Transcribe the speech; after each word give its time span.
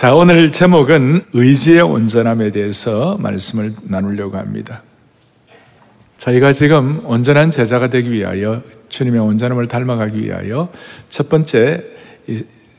자, 0.00 0.14
오늘 0.14 0.50
제목은 0.50 1.24
의지의 1.34 1.82
온전함에 1.82 2.52
대해서 2.52 3.18
말씀을 3.18 3.68
나누려고 3.90 4.38
합니다. 4.38 4.82
저희가 6.16 6.52
지금 6.52 7.04
온전한 7.04 7.50
제자가 7.50 7.90
되기 7.90 8.10
위하여 8.10 8.62
주님의 8.88 9.20
온전함을 9.20 9.68
닮아가기 9.68 10.22
위하여 10.22 10.72
첫 11.10 11.28
번째 11.28 11.84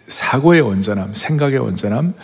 사고의 0.07 0.61
온전함, 0.61 1.13
생각의 1.13 1.59
온전함, 1.59 2.15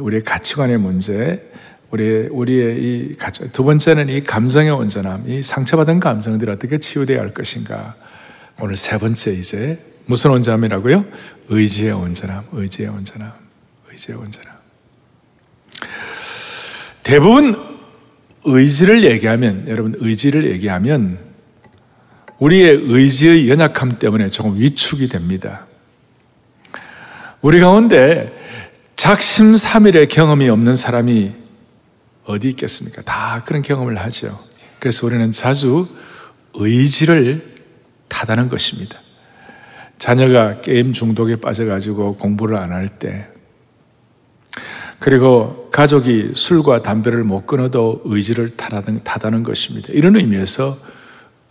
우리의 0.00 0.24
가치관의 0.24 0.78
문제, 0.78 1.48
우리 1.92 2.26
우리의 2.28 2.82
이두 2.82 3.62
번째는 3.62 4.08
이 4.08 4.24
감정의 4.24 4.72
온전함, 4.72 5.28
이 5.28 5.42
상처받은 5.44 6.00
감정들이 6.00 6.50
어떻게 6.50 6.78
치유되어야 6.78 7.20
할 7.20 7.32
것인가. 7.32 7.94
오늘 8.60 8.74
세 8.74 8.98
번째 8.98 9.30
이제 9.30 9.78
무슨 10.06 10.32
온전함이라고요? 10.32 11.04
의지의 11.50 11.92
온전함, 11.92 12.42
의지의 12.50 12.88
온전함, 12.88 13.43
의지의 13.94 14.18
온전함. 14.18 14.52
대부분 17.02 17.54
의지를 18.44 19.04
얘기하면 19.04 19.68
여러분 19.68 19.94
의지를 19.98 20.46
얘기하면 20.50 21.18
우리의 22.38 22.78
의지의 22.82 23.48
연약함 23.48 23.98
때문에 23.98 24.28
조금 24.28 24.58
위축이 24.58 25.08
됩니다. 25.08 25.66
우리 27.40 27.60
가운데 27.60 28.36
작심삼일의 28.96 30.08
경험이 30.08 30.48
없는 30.48 30.74
사람이 30.74 31.32
어디 32.24 32.48
있겠습니까? 32.48 33.02
다 33.02 33.42
그런 33.44 33.62
경험을 33.62 33.98
하죠. 33.98 34.38
그래서 34.78 35.06
우리는 35.06 35.30
자주 35.30 35.86
의지를 36.54 37.42
타다는 38.08 38.48
것입니다. 38.48 38.98
자녀가 39.98 40.60
게임 40.60 40.92
중독에 40.92 41.36
빠져가지고 41.36 42.16
공부를 42.16 42.56
안 42.56 42.72
할 42.72 42.88
때, 42.88 43.26
그리고 45.04 45.68
가족이 45.70 46.30
술과 46.34 46.80
담배를 46.80 47.24
못 47.24 47.46
끊어도 47.46 48.00
의지를 48.06 48.56
타다는, 48.56 49.42
것입니다. 49.42 49.88
이런 49.92 50.16
의미에서 50.16 50.72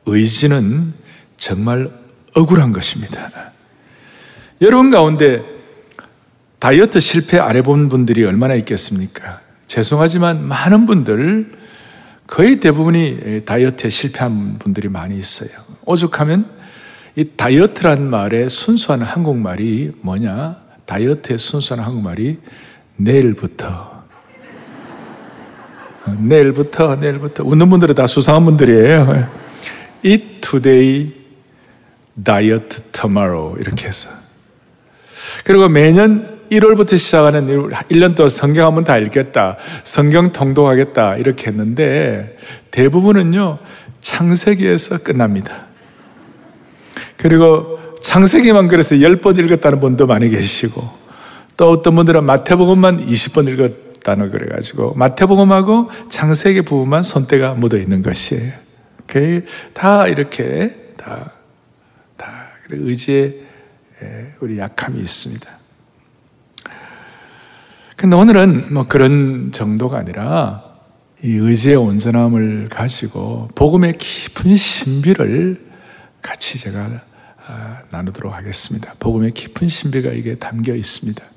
의지는 0.07 0.91
정말 1.37 1.87
억울한 2.33 2.73
것입니다. 2.73 3.29
여러분 4.59 4.89
가운데 4.89 5.45
다이어트 6.57 6.99
실패 6.99 7.37
안 7.37 7.55
해본 7.55 7.89
분들이 7.89 8.25
얼마나 8.25 8.55
있겠습니까? 8.55 9.39
죄송하지만 9.67 10.47
많은 10.47 10.87
분들 10.87 11.51
거의 12.25 12.59
대부분이 12.59 13.41
다이어트에 13.45 13.91
실패한 13.91 14.57
분들이 14.57 14.89
많이 14.89 15.15
있어요. 15.15 15.51
오죽하면 15.85 16.49
이 17.15 17.25
다이어트란 17.37 18.09
말의 18.09 18.49
순수한 18.49 19.03
한국말이 19.03 19.91
뭐냐? 20.01 20.57
다이어트의 20.87 21.37
순수한 21.37 21.85
한국말이 21.85 22.39
내일부터. 22.97 24.03
내일부터, 26.19 26.95
내일부터. 26.95 27.43
웃는 27.43 27.69
분들은 27.69 27.95
다 27.95 28.07
수상한 28.07 28.45
분들이에요. 28.45 29.29
Eat 30.03 30.41
today, 30.41 31.13
diet 32.21 32.91
tomorrow. 32.91 33.59
이렇게 33.59 33.87
해서. 33.87 34.09
그리고 35.45 35.69
매년 35.69 36.39
1월부터 36.51 36.97
시작하는 36.97 37.47
1년 37.89 38.15
동안 38.15 38.29
성경 38.29 38.67
한번 38.67 38.83
다 38.83 38.97
읽겠다. 38.97 39.57
성경 39.83 40.31
통독하겠다. 40.31 41.17
이렇게 41.17 41.47
했는데 41.47 42.37
대부분은요, 42.71 43.59
창세기에서 44.01 44.99
끝납니다. 44.99 45.67
그리고 47.17 47.79
창세기만 48.01 48.67
그래서 48.67 48.95
10번 48.95 49.39
읽었다는 49.39 49.79
분도 49.79 50.05
많이 50.05 50.27
계시고 50.29 51.02
또 51.57 51.69
어떤 51.69 51.95
분들은 51.95 52.25
마태복음만 52.25 53.07
20번 53.07 53.47
읽었다는 53.47 54.31
그래가지고 54.31 54.95
마태복음하고 54.95 55.89
창세기 56.09 56.61
부분만 56.61 57.03
손때가 57.03 57.53
묻어 57.53 57.77
있는 57.77 58.01
것이에요. 58.01 58.51
다 59.73 60.07
이렇게 60.07 60.91
다, 60.97 61.33
다 62.17 62.47
의지에 62.69 63.43
우리 64.39 64.57
약함이 64.57 64.99
있습니다. 64.99 65.47
근데 67.95 68.15
오늘은 68.15 68.73
뭐 68.73 68.87
그런 68.87 69.51
정도가 69.53 69.97
아니라 69.97 70.73
이 71.23 71.31
의지의 71.31 71.75
온전함을 71.75 72.67
가지고 72.69 73.47
복음의 73.55 73.93
깊은 73.97 74.55
신비를 74.55 75.71
같이 76.21 76.59
제가 76.59 77.01
아, 77.45 77.81
나누도록 77.91 78.35
하겠습니다. 78.35 78.93
복음의 78.99 79.31
깊은 79.31 79.67
신비가 79.67 80.11
이게 80.11 80.35
담겨 80.35 80.73
있습니다. 80.73 81.32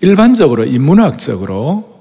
일반적으로 0.00 0.64
인문학적으로 0.64 1.98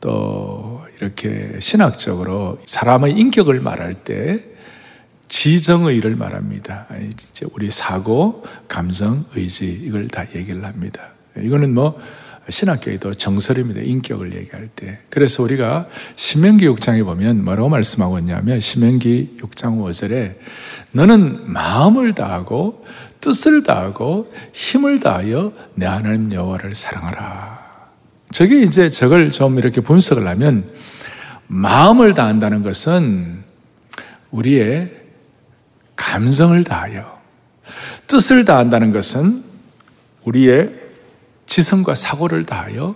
또 0.00 0.82
이렇게 1.00 1.58
신학적으로 1.58 2.58
사람의 2.66 3.12
인격을 3.12 3.60
말할 3.60 3.94
때 3.94 4.44
지정의를 5.28 6.16
말합니다. 6.16 6.86
우리 7.52 7.70
사고, 7.70 8.44
감정, 8.68 9.24
의지 9.34 9.66
이걸 9.66 10.06
다 10.08 10.24
얘기를 10.34 10.64
합니다. 10.64 11.12
이거는 11.36 11.72
뭐 11.72 11.98
신학교에도 12.48 13.14
정설입니다. 13.14 13.80
인격을 13.80 14.34
얘기할 14.34 14.66
때. 14.66 14.98
그래서 15.08 15.42
우리가 15.42 15.88
신명기 16.16 16.68
6장에 16.68 17.04
보면 17.04 17.42
뭐라고 17.42 17.70
말씀하고 17.70 18.18
있냐면 18.18 18.60
신명기 18.60 19.38
6장 19.40 19.78
5절에 19.78 20.34
너는 20.92 21.50
마음을 21.50 22.14
다하고 22.14 22.84
뜻을 23.24 23.62
다하고 23.62 24.30
힘을 24.52 25.00
다하여 25.00 25.54
내 25.74 25.86
하나님 25.86 26.30
여호와를 26.30 26.74
사랑하라. 26.74 27.64
저게 28.32 28.62
이제 28.62 28.90
저걸 28.90 29.30
좀 29.30 29.58
이렇게 29.58 29.80
분석을 29.80 30.26
하면 30.26 30.70
마음을 31.46 32.12
다한다는 32.12 32.62
것은 32.62 33.42
우리의 34.30 34.92
감성을 35.96 36.62
다하여 36.64 37.18
뜻을 38.08 38.44
다한다는 38.44 38.92
것은 38.92 39.42
우리의 40.24 40.70
지성과 41.46 41.94
사고를 41.94 42.44
다하여 42.44 42.94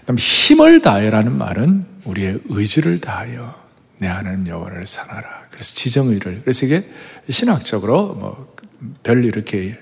그다음 0.00 0.18
힘을 0.18 0.82
다하여라는 0.82 1.32
말은 1.38 1.86
우리의 2.04 2.40
의지를 2.50 3.00
다하여 3.00 3.54
내 3.96 4.08
하나님 4.08 4.46
여호와를 4.46 4.86
사랑하라. 4.86 5.44
그래서 5.50 5.74
지정의를 5.74 6.42
그래서 6.42 6.66
이게 6.66 6.82
신학적으로 7.30 8.14
뭐 8.14 8.53
별 9.02 9.24
이렇게 9.24 9.78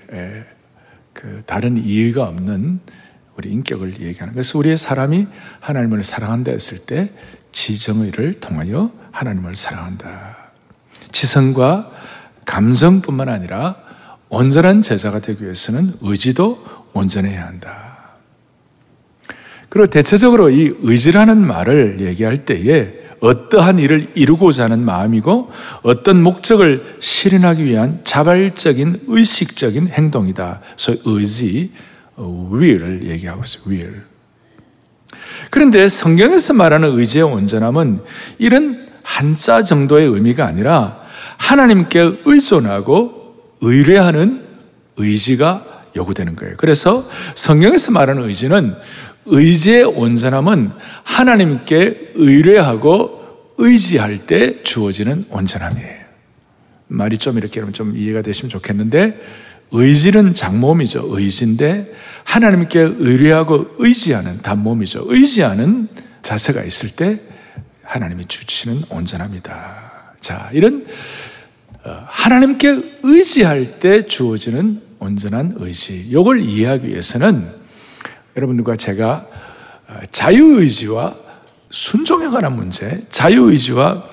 그 1.13 1.43
다른 1.45 1.77
이해가 1.77 2.23
없는 2.23 2.79
우리 3.35 3.49
인격을 3.51 4.01
얘기하는 4.01 4.33
그래서 4.33 4.57
우리의 4.59 4.77
사람이 4.77 5.27
하나님을 5.59 6.03
사랑한다 6.03 6.51
했을 6.51 6.85
때 6.85 7.09
지정의를 7.51 8.39
통하여 8.39 8.91
하나님을 9.11 9.55
사랑한다. 9.55 10.37
지성과 11.11 11.91
감성뿐만 12.45 13.29
아니라 13.29 13.77
온전한 14.29 14.81
제자가 14.81 15.19
되기 15.19 15.43
위해서는 15.43 15.83
의지도 16.01 16.63
온전해야 16.93 17.45
한다. 17.45 18.17
그리고 19.69 19.87
대체적으로 19.87 20.49
이 20.49 20.75
의지라는 20.79 21.37
말을 21.37 22.01
얘기할 22.01 22.45
때에 22.45 23.02
어떠한 23.23 23.79
일을 23.79 24.11
이루고자 24.15 24.65
하는 24.65 24.83
마음이고 24.83 25.49
어떤 25.81 26.21
목적을 26.21 26.83
실현하기 26.99 27.63
위한 27.63 28.01
자발적인 28.03 29.03
의식적인 29.07 29.87
행동이다. 29.87 30.59
그래서 30.75 31.01
의지, 31.05 31.71
will을 32.17 33.09
얘기하고 33.09 33.43
있어요. 33.43 33.63
will. 33.67 34.01
그런데 35.49 35.87
성경에서 35.87 36.53
말하는 36.53 36.97
의지의 36.99 37.23
온전함은 37.23 38.01
이런 38.39 38.89
한자 39.03 39.63
정도의 39.63 40.07
의미가 40.07 40.45
아니라 40.45 40.99
하나님께 41.37 42.23
의존하고 42.25 43.35
의뢰하는 43.61 44.43
의지가 44.97 45.63
요구되는 45.95 46.35
거예요. 46.35 46.55
그래서 46.57 47.01
성경에서 47.35 47.91
말하는 47.91 48.23
의지는 48.23 48.75
의지의 49.25 49.83
온전함은 49.83 50.71
하나님께 51.03 52.11
의뢰하고 52.15 53.53
의지할 53.57 54.25
때 54.25 54.63
주어지는 54.63 55.25
온전함이에요. 55.29 56.03
말이 56.87 57.17
좀 57.17 57.37
이렇게 57.37 57.61
좀 57.71 57.95
이해가 57.95 58.21
되시면 58.21 58.49
좋겠는데 58.49 59.19
의지는 59.71 60.33
장몸이죠. 60.33 61.07
의지인데 61.09 61.91
하나님께 62.23 62.79
의뢰하고 62.79 63.67
의지하는 63.79 64.41
단몸이죠. 64.41 65.05
의지하는 65.07 65.87
자세가 66.21 66.63
있을 66.63 66.95
때 66.95 67.19
하나님이 67.83 68.25
주시는 68.25 68.83
온전합니다. 68.89 70.13
자, 70.21 70.49
이런 70.53 70.85
어, 71.83 72.05
하나님께 72.07 72.81
의지할 73.03 73.79
때 73.79 74.03
주어지는 74.03 74.81
온전한 74.99 75.55
의지. 75.57 76.05
이걸 76.07 76.41
이해하기 76.41 76.87
위해서는 76.87 77.62
여러분들과 78.35 78.75
제가 78.75 79.27
어, 79.87 79.99
자유의지와 80.11 81.15
순종에 81.71 82.27
관한 82.27 82.55
문제, 82.55 82.99
자유의지와 83.09 84.03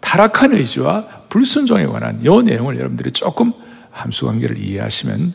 타락한 0.00 0.52
의지와 0.52 1.24
불순종에 1.28 1.86
관한 1.86 2.20
이 2.22 2.42
내용을 2.44 2.78
여러분들이 2.78 3.10
조금 3.10 3.52
함수 3.90 4.26
관계를 4.26 4.58
이해하시면 4.58 5.32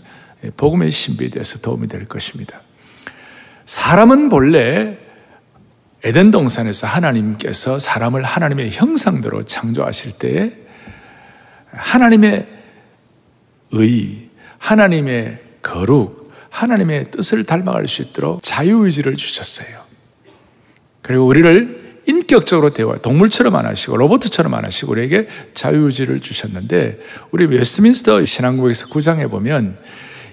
복음의 0.57 0.91
신비에 0.91 1.29
대해서 1.29 1.59
도움이 1.59 1.87
될 1.87 2.05
것입니다. 2.05 2.61
사람은 3.65 4.29
본래 4.29 4.97
에덴 6.03 6.31
동산에서 6.31 6.87
하나님께서 6.87 7.79
사람을 7.79 8.23
하나님의 8.23 8.71
형상대로 8.71 9.43
창조하실 9.45 10.17
때에 10.17 10.53
하나님의 11.71 12.47
의, 13.71 14.29
하나님의 14.57 15.39
거룩, 15.61 16.20
하나님의 16.51 17.09
뜻을 17.09 17.45
닮아갈 17.45 17.87
수 17.87 18.03
있도록 18.03 18.43
자유의지를 18.43 19.15
주셨어요. 19.15 19.67
그리고 21.01 21.25
우리를 21.25 21.81
인격적으로 22.05 22.71
대화, 22.71 22.97
동물처럼 22.97 23.55
안 23.55 23.65
하시고 23.65 23.97
로봇처럼 23.97 24.53
안 24.53 24.65
하시고 24.65 24.91
우리에게 24.91 25.27
자유의지를 25.53 26.19
주셨는데 26.19 26.99
우리 27.31 27.45
웨스민스터 27.45 28.25
신앙국에서 28.25 28.87
구장해 28.87 29.27
보면 29.27 29.77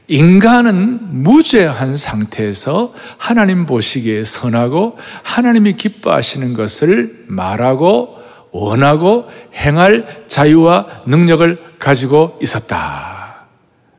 인간은 0.09 1.23
무죄한 1.23 1.94
상태에서 1.94 2.93
하나님 3.19 3.67
보시기에 3.67 4.25
선하고 4.25 4.99
하나님이 5.23 5.75
기뻐하시는 5.75 6.55
것을 6.55 7.11
말하고 7.29 8.17
원하고 8.50 9.29
행할 9.55 10.25
자유와 10.26 11.03
능력을 11.06 11.59
가지고 11.79 12.38
있었다. 12.43 13.47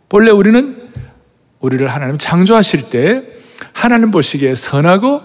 본래 0.10 0.32
우리는 0.32 0.79
우리를 1.60 1.88
하나님 1.88 2.18
창조하실 2.18 2.90
때 2.90 3.24
하나님 3.74 4.12
보시기에 4.12 4.56
선하고 4.56 5.22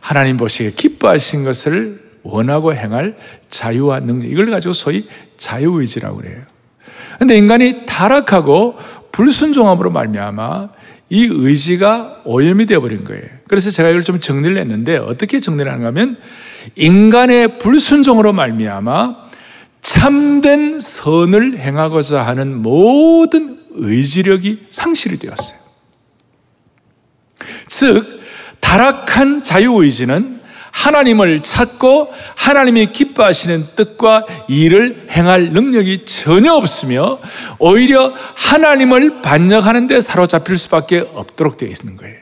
하나님 0.00 0.36
보시기에 0.36 0.72
기뻐하신 0.72 1.44
것을 1.44 2.00
원하고 2.22 2.74
행할 2.74 3.16
자유와 3.50 4.00
능력 4.00 4.30
이걸 4.30 4.50
가지고 4.50 4.72
소위 4.72 5.06
자유의지라고 5.36 6.16
그래요. 6.16 6.42
근데 7.18 7.36
인간이 7.36 7.86
타락하고 7.86 8.78
불순종함으로 9.12 9.90
말미암아 9.90 10.68
이 11.10 11.28
의지가 11.30 12.22
오염이 12.24 12.66
되어 12.66 12.80
버린 12.80 13.04
거예요. 13.04 13.22
그래서 13.46 13.70
제가 13.70 13.90
이걸 13.90 14.02
좀 14.02 14.20
정리를 14.20 14.56
했는데 14.56 14.96
어떻게 14.96 15.38
정리를 15.38 15.70
하는가 15.70 15.88
하면 15.88 16.16
인간의 16.74 17.58
불순종으로 17.58 18.32
말미암아 18.32 19.24
참된 19.82 20.78
선을 20.80 21.58
행하고자 21.58 22.22
하는 22.22 22.62
모든 22.62 23.58
의지력이 23.74 24.66
상실이 24.70 25.18
되었어요. 25.18 25.63
즉 27.76 28.22
타락한 28.60 29.42
자유의지는 29.42 30.40
하나님을 30.70 31.42
찾고 31.42 32.12
하나님이 32.36 32.92
기뻐하시는 32.92 33.66
뜻과 33.74 34.26
일을 34.46 35.08
행할 35.10 35.50
능력이 35.50 36.04
전혀 36.04 36.52
없으며 36.52 37.18
오히려 37.58 38.12
하나님을 38.34 39.22
반역하는 39.22 39.88
데 39.88 40.00
사로잡힐 40.00 40.56
수밖에 40.56 41.04
없도록 41.14 41.56
되어 41.56 41.68
있는 41.68 41.96
거예요. 41.96 42.16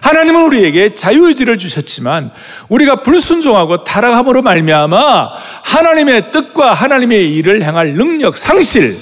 하나님은 0.00 0.42
우리에게 0.46 0.94
자유의지를 0.94 1.56
주셨지만 1.56 2.32
우리가 2.68 3.02
불순종하고 3.02 3.84
타락함으로 3.84 4.42
말미암아 4.42 5.30
하나님의 5.62 6.32
뜻과 6.32 6.74
하나님의 6.74 7.34
일을 7.36 7.62
행할 7.62 7.94
능력 7.94 8.36
상실, 8.36 8.94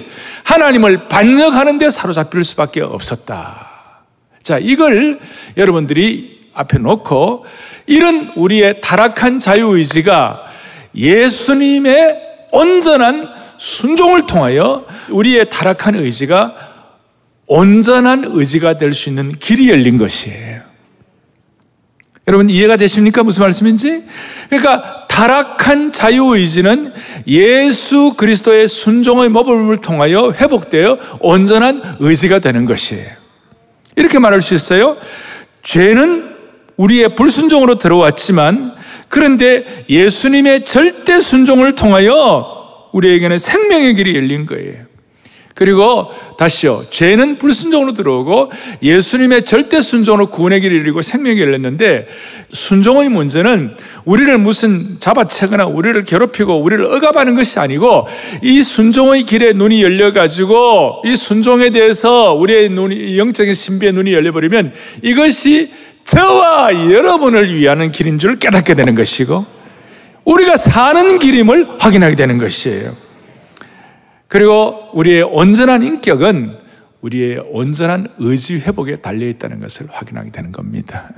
하나님을 0.44 1.08
반역하는 1.08 1.78
데 1.78 1.90
사로잡힐 1.90 2.44
수밖에 2.44 2.82
없었다. 2.82 3.71
자, 4.42 4.58
이걸 4.58 5.20
여러분들이 5.56 6.40
앞에 6.54 6.78
놓고 6.78 7.44
이런 7.86 8.32
우리의 8.36 8.80
타락한 8.80 9.38
자유의지가 9.38 10.44
예수님의 10.94 12.18
온전한 12.50 13.28
순종을 13.56 14.26
통하여 14.26 14.84
우리의 15.08 15.48
타락한 15.50 15.94
의지가 15.94 16.54
온전한 17.46 18.24
의지가 18.26 18.78
될 18.78 18.92
수 18.94 19.08
있는 19.08 19.32
길이 19.38 19.70
열린 19.70 19.98
것이에요. 19.98 20.60
여러분 22.28 22.50
이해가 22.50 22.76
되십니까? 22.76 23.22
무슨 23.22 23.42
말씀인지? 23.42 24.04
그러니까 24.48 25.06
타락한 25.08 25.92
자유의지는 25.92 26.92
예수 27.26 28.14
그리스도의 28.16 28.68
순종의 28.68 29.28
모범을 29.28 29.78
통하여 29.78 30.30
회복되어 30.32 30.98
온전한 31.20 31.82
의지가 31.98 32.38
되는 32.38 32.64
것이에요. 32.64 33.21
이렇게 33.96 34.18
말할 34.18 34.40
수 34.40 34.54
있어요. 34.54 34.96
죄는 35.62 36.32
우리의 36.76 37.14
불순종으로 37.14 37.78
들어왔지만 37.78 38.74
그런데 39.08 39.84
예수님의 39.88 40.64
절대 40.64 41.20
순종을 41.20 41.74
통하여 41.74 42.88
우리에게는 42.92 43.38
생명의 43.38 43.94
길이 43.94 44.16
열린 44.16 44.46
거예요. 44.46 44.91
그리고 45.54 46.10
다시요. 46.38 46.82
죄는 46.90 47.38
불순종으로 47.38 47.94
들어오고 47.94 48.50
예수님의 48.82 49.44
절대 49.44 49.80
순종으로 49.80 50.28
구원의 50.28 50.60
길을 50.60 50.78
이루고 50.78 51.02
생명이 51.02 51.40
열렸는데 51.40 52.06
순종의 52.52 53.10
문제는 53.10 53.76
우리를 54.04 54.38
무슨 54.38 54.98
잡아채거나 54.98 55.66
우리를 55.66 56.02
괴롭히고 56.04 56.62
우리를 56.62 56.84
억압하는 56.84 57.34
것이 57.34 57.58
아니고 57.58 58.06
이 58.42 58.62
순종의 58.62 59.24
길에 59.24 59.52
눈이 59.52 59.82
열려가지고 59.82 61.02
이 61.04 61.16
순종에 61.16 61.70
대해서 61.70 62.34
우리의 62.34 62.70
눈이 62.70 63.18
영적인 63.18 63.52
신비의 63.52 63.92
눈이 63.92 64.12
열려버리면 64.14 64.72
이것이 65.02 65.70
저와 66.04 66.90
여러분을 66.90 67.54
위하는 67.54 67.90
길인 67.90 68.18
줄 68.18 68.38
깨닫게 68.38 68.74
되는 68.74 68.94
것이고 68.94 69.44
우리가 70.24 70.56
사는 70.56 71.18
길임을 71.18 71.66
확인하게 71.78 72.16
되는 72.16 72.38
것이에요. 72.38 73.01
그리고 74.32 74.88
우리의 74.94 75.24
온전한 75.24 75.82
인격은 75.82 76.56
우리의 77.02 77.44
온전한 77.50 78.08
의지 78.16 78.60
회복에 78.60 78.96
달려 78.96 79.26
있다는 79.26 79.60
것을 79.60 79.88
확인하게 79.90 80.30
되는 80.30 80.52
겁니다. 80.52 81.12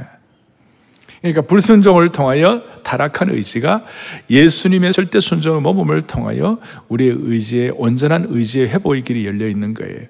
그러니까 1.24 1.40
불순종을 1.40 2.10
통하여 2.10 2.60
타락한 2.82 3.30
의지가 3.30 3.82
예수님의 4.28 4.92
절대 4.92 5.20
순종의 5.20 5.62
모범을 5.62 6.02
통하여 6.02 6.58
우리의 6.88 7.16
의지의 7.18 7.72
온전한 7.76 8.26
의지의 8.28 8.68
회복의 8.68 9.04
길이 9.04 9.26
열려 9.26 9.48
있는 9.48 9.72
거예요. 9.72 10.00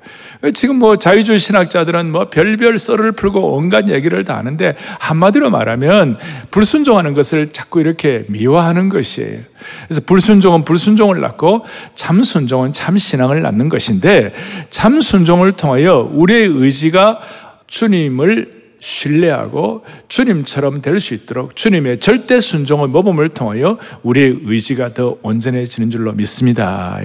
지금 0.54 0.80
뭐 0.80 0.96
자유주의 0.96 1.38
신학자들은 1.38 2.10
뭐 2.10 2.30
별별 2.30 2.78
썰을 2.78 3.12
풀고 3.12 3.54
온갖 3.54 3.88
얘기를 3.90 4.24
다 4.24 4.36
하는데 4.36 4.74
한마디로 4.98 5.50
말하면 5.50 6.18
불순종하는 6.50 7.14
것을 7.14 7.52
자꾸 7.52 7.80
이렇게 7.80 8.24
미화하는 8.28 8.88
것이에요. 8.88 9.38
그래서 9.84 10.00
불순종은 10.04 10.64
불순종을 10.64 11.20
낳고 11.20 11.64
참순종은 11.94 12.72
참신앙을 12.72 13.40
낳는 13.40 13.68
것인데 13.68 14.32
참순종을 14.68 15.52
통하여 15.52 16.10
우리의 16.12 16.48
의지가 16.48 17.20
주님을 17.68 18.53
신뢰하고 18.84 19.82
주님처럼 20.08 20.82
될 20.82 21.00
수 21.00 21.14
있도록 21.14 21.56
주님의 21.56 22.00
절대 22.00 22.38
순종의 22.38 22.88
모범을 22.88 23.30
통하여 23.30 23.78
우리의 24.02 24.40
의지가 24.44 24.94
더 24.94 25.16
온전해지는 25.22 25.90
줄로 25.90 26.12
믿습니다. 26.12 27.00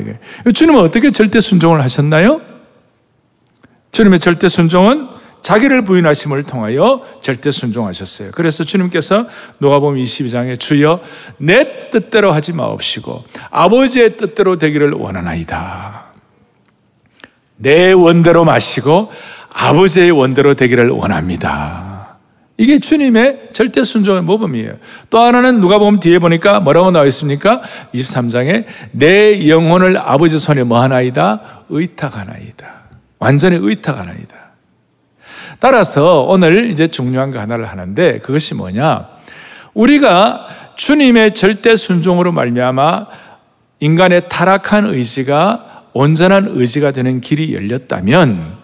주님은 0.53 0.81
어떻게 0.81 1.11
절대 1.11 1.39
순종을 1.39 1.81
하셨나요? 1.81 2.41
주님의 3.93 4.19
절대 4.19 4.47
순종은 4.47 5.07
자기를 5.41 5.83
부인하심을 5.85 6.43
통하여 6.43 7.01
절대 7.21 7.49
순종하셨어요. 7.49 8.31
그래서 8.33 8.63
주님께서 8.65 9.25
누가복음 9.59 9.95
22장에 9.95 10.59
주여 10.59 11.01
내 11.37 11.89
뜻대로 11.91 12.31
하지 12.31 12.53
마옵시고 12.53 13.23
아버지의 13.49 14.17
뜻대로 14.17 14.57
되기를 14.57 14.91
원하나이다. 14.91 16.13
내 17.55 17.91
원대로 17.93 18.43
마시고 18.45 19.11
아버지의 19.53 20.11
원대로 20.11 20.53
되기를 20.53 20.89
원합니다. 20.89 22.17
이게 22.59 22.77
주님의 22.79 23.49
절대 23.53 23.83
순종의 23.83 24.21
모범이에요. 24.23 24.73
또 25.09 25.19
하나는 25.19 25.61
누가 25.61 25.79
보면 25.79 26.01
뒤에 26.01 26.19
보니까 26.19 26.59
뭐라고 26.59 26.91
나와 26.91 27.05
있습니까? 27.05 27.61
23장에 27.93 28.65
내 28.91 29.47
영혼을 29.47 29.97
아버지 29.97 30.37
손에 30.37 30.63
뭐 30.63 30.81
하나이다? 30.81 31.41
의탁하나이다. 31.69 32.67
완전히 33.17 33.57
의탁하나이다. 33.61 34.35
따라서 35.59 36.23
오늘 36.23 36.69
이제 36.69 36.87
중요한 36.87 37.31
거 37.31 37.39
하나를 37.39 37.65
하는데 37.65 38.19
그것이 38.19 38.55
뭐냐? 38.55 39.07
우리가 39.73 40.47
주님의 40.75 41.35
절대 41.35 41.77
순종으로 41.77 42.33
말미암아 42.33 43.07
인간의 43.79 44.23
타락한 44.27 44.85
의지가 44.87 45.85
온전한 45.93 46.47
의지가 46.49 46.91
되는 46.91 47.21
길이 47.21 47.53
열렸다면 47.55 48.58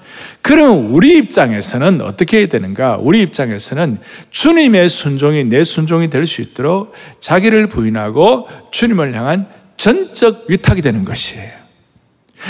그러면 0.45 0.91
우리 0.91 1.17
입장에서는 1.17 2.01
어떻게 2.01 2.37
해야 2.37 2.45
되는가? 2.45 2.99
우리 3.01 3.19
입장에서는 3.23 3.97
주님의 4.29 4.89
순종이 4.89 5.43
내 5.43 5.63
순종이 5.63 6.07
될 6.11 6.27
수 6.27 6.43
있도록 6.43 6.93
자기를 7.19 7.65
부인하고 7.65 8.47
주님을 8.69 9.15
향한 9.15 9.47
전적 9.75 10.45
위탁이 10.47 10.83
되는 10.83 11.03
것이에요. 11.03 11.49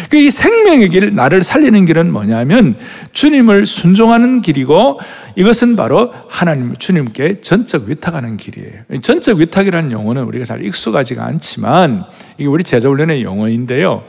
그이 0.10 0.30
생명의 0.30 0.90
길, 0.90 1.16
나를 1.16 1.42
살리는 1.42 1.86
길은 1.86 2.12
뭐냐면 2.12 2.78
주님을 3.14 3.66
순종하는 3.66 4.42
길이고 4.42 5.00
이것은 5.38 5.78
바로 5.78 6.14
하나님, 6.28 6.76
주님께 6.76 7.40
전적 7.40 7.84
위탁하는 7.84 8.36
길이에요. 8.36 9.00
전적 9.04 9.38
위탁이라는 9.38 9.94
용어는 9.94 10.24
우리가 10.24 10.44
잘 10.44 10.66
익숙하지가 10.66 11.24
않지만 11.26 12.04
이게 12.38 12.48
우리 12.48 12.66
제자훈련의 12.66 13.24
용어인데요. 13.24 14.04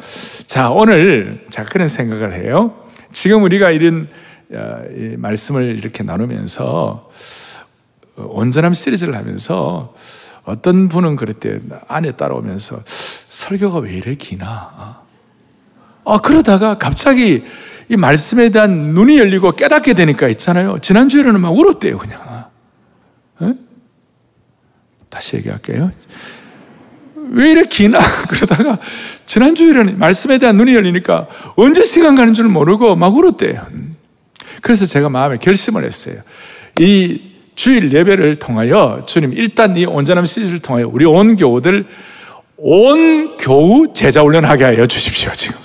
자, 0.49 0.71
오늘 0.71 1.45
자, 1.51 1.63
그런 1.63 1.87
생각을 1.87 2.35
해요. 2.35 2.86
지금 3.17 3.45
우리가 3.45 3.71
이런 3.71 4.09
어, 4.53 4.85
말씀을 5.17 5.79
이렇게 5.79 6.03
나누면서 6.03 7.11
온전함 8.17 8.75
시리즈를 8.75 9.17
하면서 9.17 9.95
어떤 10.45 10.89
분은 10.89 11.17
그랬대 11.17 11.61
안에 11.89 12.13
따라오면서 12.13 12.79
설교가 12.85 13.79
왜 13.79 13.95
이래 13.95 14.15
기나? 14.17 15.01
아 16.05 16.19
그러다가 16.19 16.77
갑자기 16.77 17.43
이 17.89 17.97
말씀에 17.97 18.51
대한 18.51 18.93
눈이 18.93 19.19
열리고 19.19 19.53
깨닫게 19.53 19.95
되니까 19.95 20.29
있잖아요. 20.29 20.79
지난 20.83 21.09
주에는 21.09 21.41
막 21.41 21.57
울었대요, 21.57 21.97
그냥. 21.97 22.51
에? 23.41 23.55
다시 25.09 25.37
얘기할게요. 25.37 25.91
왜 27.31 27.51
이래 27.51 27.65
기나? 27.65 27.99
그러다가 28.29 28.79
지난주에는 29.27 29.99
말씀에 29.99 30.39
대한 30.39 30.57
눈이 30.57 30.75
열리니까 30.75 31.29
언제 31.57 31.83
시간 31.85 32.15
가는 32.17 32.35
줄 32.35 32.47
모르고 32.47 32.97
막 32.97 33.15
울었대요. 33.17 33.67
그래서 34.63 34.87
제가 34.87 35.09
마음에 35.09 35.37
결심을 35.39 35.85
했어요. 35.85 36.17
이 36.81 37.21
주일 37.55 37.93
예배를 37.93 38.37
통하여 38.37 39.03
주님 39.07 39.33
일단 39.33 39.77
이 39.77 39.87
온전함 39.87 40.27
시리즈를 40.27 40.61
통하여 40.61 40.89
우리 40.93 41.07
온 41.07 41.37
교우들 41.37 41.87
온 42.59 43.37
교우 43.39 43.93
제자 43.95 44.23
훈련하게 44.23 44.65
하여 44.65 44.87
주십시오 44.87 45.33
지금 45.33 45.57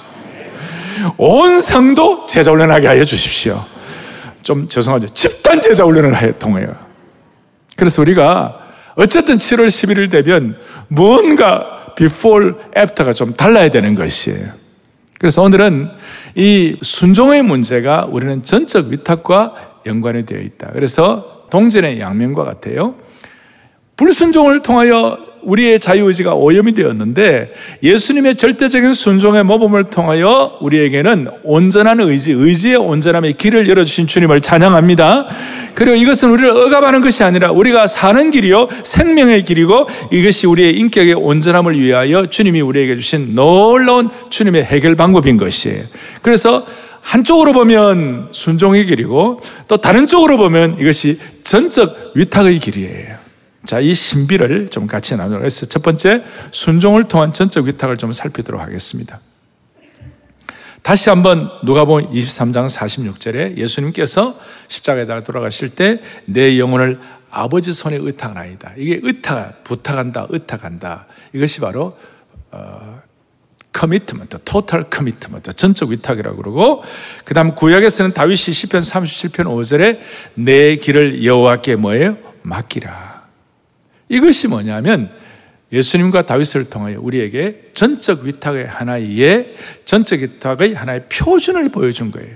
온 1.17 1.59
성도 1.59 2.25
제자 2.27 2.51
훈련하게 2.51 2.87
하여 2.87 3.03
주십시오 3.03 3.61
좀 4.41 4.69
죄송하죠 4.69 5.13
집단 5.13 5.61
제자 5.61 5.83
훈련을 5.83 6.33
통하여 6.39 6.73
그래서 7.75 8.01
우리가 8.01 8.70
어쨌든 9.01 9.37
7월 9.37 9.67
11일 9.67 10.11
되면 10.11 10.57
뭔가 10.87 11.93
before 11.95 12.53
after가 12.77 13.13
좀 13.13 13.33
달라야 13.33 13.69
되는 13.69 13.95
것이에요 13.95 14.51
그래서 15.19 15.41
오늘은 15.41 15.89
이 16.35 16.77
순종의 16.81 17.43
문제가 17.43 18.07
우리는 18.09 18.41
전적 18.43 18.87
위탁과 18.87 19.81
연관이 19.85 20.25
되어 20.25 20.39
있다 20.39 20.71
그래서 20.71 21.41
동전의 21.51 21.99
양면과 21.99 22.43
같아요. 22.43 22.95
불순종을 23.97 24.63
통하여 24.63 25.19
우리의 25.43 25.79
자유의지가 25.79 26.35
오염이 26.35 26.73
되었는데 26.73 27.53
예수님의 27.83 28.35
절대적인 28.35 28.93
순종의 28.93 29.43
모범을 29.43 29.85
통하여 29.85 30.57
우리에게는 30.61 31.27
온전한 31.43 31.99
의지, 31.99 32.31
의지의 32.31 32.77
온전함의 32.77 33.33
길을 33.33 33.67
열어주신 33.67 34.07
주님을 34.07 34.41
찬양합니다. 34.41 35.27
그리고 35.73 35.95
이것은 35.95 36.29
우리를 36.31 36.49
억압하는 36.49 37.01
것이 37.01 37.23
아니라 37.23 37.51
우리가 37.51 37.87
사는 37.87 38.31
길이요, 38.31 38.67
생명의 38.83 39.43
길이고 39.43 39.87
이것이 40.11 40.47
우리의 40.47 40.77
인격의 40.77 41.13
온전함을 41.13 41.79
위하여 41.79 42.25
주님이 42.25 42.61
우리에게 42.61 42.95
주신 42.95 43.35
놀라운 43.35 44.09
주님의 44.29 44.65
해결 44.65 44.95
방법인 44.95 45.37
것이에요. 45.37 45.83
그래서 46.21 46.63
한쪽으로 47.01 47.53
보면 47.53 48.29
순종의 48.31 48.85
길이고 48.85 49.39
또 49.67 49.77
다른 49.77 50.05
쪽으로 50.05 50.37
보면 50.37 50.77
이것이 50.79 51.17
전적 51.43 52.11
위탁의 52.15 52.59
길이에요. 52.59 53.20
자, 53.65 53.79
이 53.79 53.93
신비를 53.93 54.69
좀 54.69 54.87
같이 54.87 55.15
나누도록 55.15 55.45
해서 55.45 55.65
첫 55.65 55.83
번째 55.83 56.23
순종을 56.51 57.05
통한 57.05 57.31
전적 57.33 57.65
위탁을 57.65 57.97
좀 57.97 58.11
살피도록 58.11 58.61
하겠습니다. 58.61 59.19
다시 60.81 61.09
한번 61.09 61.47
누가복음 61.63 62.11
23장 62.11 62.67
46절에 62.67 63.57
예수님께서 63.57 64.33
십자가에다 64.67 65.23
돌아가실 65.23 65.69
때 65.69 66.01
내 66.25 66.57
영혼을 66.57 66.99
아버지 67.29 67.71
손에 67.71 67.97
의탁하나이다. 67.97 68.73
이게 68.77 68.99
의탁, 69.01 69.63
부탁한다, 69.63 70.27
의탁한다. 70.29 71.05
이것이 71.33 71.59
바로 71.61 71.97
어, 72.51 73.01
commitment, 73.71 74.39
total 74.43 74.89
commitment, 74.89 75.53
전적 75.53 75.89
위탁이라고 75.89 76.35
그러고 76.35 76.83
그다음 77.23 77.55
구약에서는 77.55 78.11
다윗이 78.13 78.35
시편 78.35 78.81
37편 78.81 79.45
5절에 79.45 79.99
내 80.33 80.75
길을 80.75 81.23
여호와께 81.23 81.77
뭐예요? 81.77 82.17
맡기라. 82.41 83.10
이것이 84.11 84.49
뭐냐면 84.49 85.09
예수님과 85.71 86.25
다윗을 86.25 86.69
통하여 86.69 86.99
우리에게 86.99 87.71
전적 87.73 88.23
위탁의 88.23 88.67
하나의 88.67 89.55
전적 89.85 90.19
위탁의 90.19 90.73
하나의 90.73 91.05
표준을 91.07 91.69
보여준 91.69 92.11
거예요. 92.11 92.29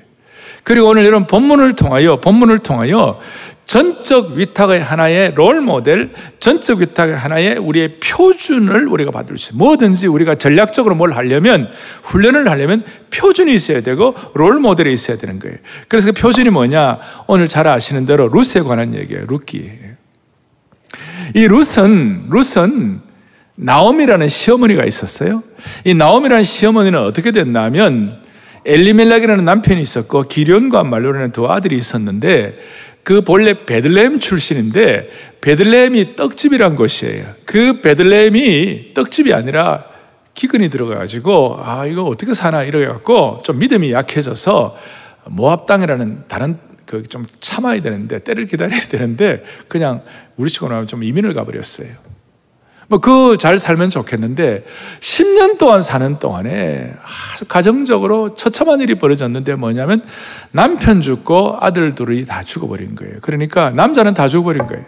그리고 0.64 0.88
오늘 0.88 1.04
이런 1.04 1.28
본문을 1.28 1.74
통하여 1.74 2.22
본문을 2.22 2.60
통하여 2.60 3.20
전적 3.66 4.32
위탁의 4.34 4.82
하나의 4.82 5.34
롤 5.36 5.60
모델, 5.60 6.12
전적 6.40 6.80
위탁의 6.80 7.18
하나의 7.18 7.58
우리의 7.58 8.00
표준을 8.00 8.88
우리가 8.88 9.12
받을 9.12 9.38
수 9.38 9.50
있어요. 9.50 9.58
뭐든지 9.58 10.08
우리가 10.08 10.36
전략적으로 10.36 10.96
뭘 10.96 11.14
하려면, 11.14 11.70
훈련을 12.04 12.50
하려면 12.50 12.84
표준이 13.10 13.54
있어야 13.54 13.82
되고 13.82 14.16
롤 14.34 14.60
모델이 14.60 14.94
있어야 14.94 15.18
되는 15.18 15.40
거예요. 15.40 15.58
그래서 15.88 16.12
그 16.12 16.22
표준이 16.22 16.52
뭐냐? 16.52 17.00
오늘 17.28 17.48
잘 17.48 17.68
아시는 17.68 18.06
대로 18.06 18.28
룻에 18.28 18.62
관한 18.62 18.94
얘기예요. 18.94 19.26
룻기. 19.26 19.95
이 21.34 21.48
룻은, 21.48 22.30
룻은 22.30 23.02
나오미라는 23.56 24.28
시어머니가 24.28 24.86
있었어요. 24.86 25.42
이 25.86 25.94
나오미라는 25.94 26.44
시어머니는 26.44 27.00
어떻게 27.00 27.32
됐냐면 27.32 28.20
엘리멜락이라는 28.66 29.46
남편이 29.46 29.82
있었고 29.82 30.24
기룐과 30.24 30.84
말론이라는 30.84 31.32
두 31.32 31.48
아들이 31.48 31.78
있었는데 31.78 32.58
그 33.04 33.22
본래 33.22 33.66
베들레헴 33.66 34.20
출신인데 34.20 35.10
베들레헴이 35.42 36.16
떡집이란 36.16 36.76
곳이에요. 36.76 37.26
그 37.46 37.82
베들레헴이 37.82 38.94
떡집이 38.96 39.34
아니라 39.34 39.86
기근이 40.34 40.70
들어가가지고 40.70 41.60
아 41.64 41.86
이거 41.86 42.04
어떻게 42.04 42.34
사나 42.34 42.64
이래갖고 42.64 43.42
좀 43.44 43.60
믿음이 43.60 43.92
약해져서 43.92 44.76
모압 45.28 45.68
땅이라는 45.68 46.24
다른 46.28 46.58
그 47.02 47.08
좀 47.10 47.26
참아야 47.40 47.82
되는데 47.82 48.20
때를 48.20 48.46
기다려야 48.46 48.80
되는데 48.90 49.44
그냥 49.68 50.02
우리 50.38 50.50
치고 50.50 50.68
나면 50.70 50.88
좀 50.88 51.04
이민을 51.04 51.34
가버렸어요. 51.34 51.88
뭐 52.88 53.00
그 53.00 53.38
잘 53.38 53.58
살면 53.58 53.90
좋겠는데 53.90 54.64
10년 55.00 55.58
동안 55.58 55.82
사는 55.82 56.20
동안에 56.20 56.94
아주 57.34 57.46
가정적으로 57.46 58.36
처참한 58.36 58.80
일이 58.82 58.94
벌어졌는데 58.96 59.56
뭐냐면 59.56 60.04
남편 60.52 61.02
죽고 61.02 61.58
아들 61.62 61.96
둘이 61.96 62.26
다 62.26 62.44
죽어버린 62.44 62.94
거예요. 62.96 63.16
그러니까 63.22 63.72
남자는 63.72 64.14
다 64.14 64.28
죽어버린 64.28 64.68
거예요. 64.68 64.86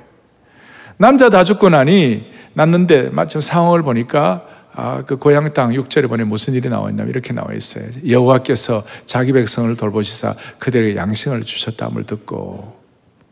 남자 0.98 1.30
다 1.30 1.44
죽고 1.44 1.70
나니 1.70 2.32
났는데 2.54 3.10
마침 3.12 3.42
상황을 3.42 3.82
보니까 3.84 4.44
아, 4.80 5.02
그 5.02 5.18
고향 5.18 5.52
땅 5.54 5.72
6절에 5.72 6.08
보니 6.08 6.24
무슨 6.24 6.54
일이 6.54 6.70
나와 6.70 6.92
있냐면 6.92 7.10
이렇게 7.10 7.34
나와 7.34 7.52
있어요. 7.52 7.86
여호와께서 8.08 8.84
자기 9.08 9.34
백성을 9.34 9.76
돌보시사 9.76 10.36
그들에게 10.60 10.96
양식을 10.96 11.42
주셨다함을 11.42 12.04
듣고 12.04 12.78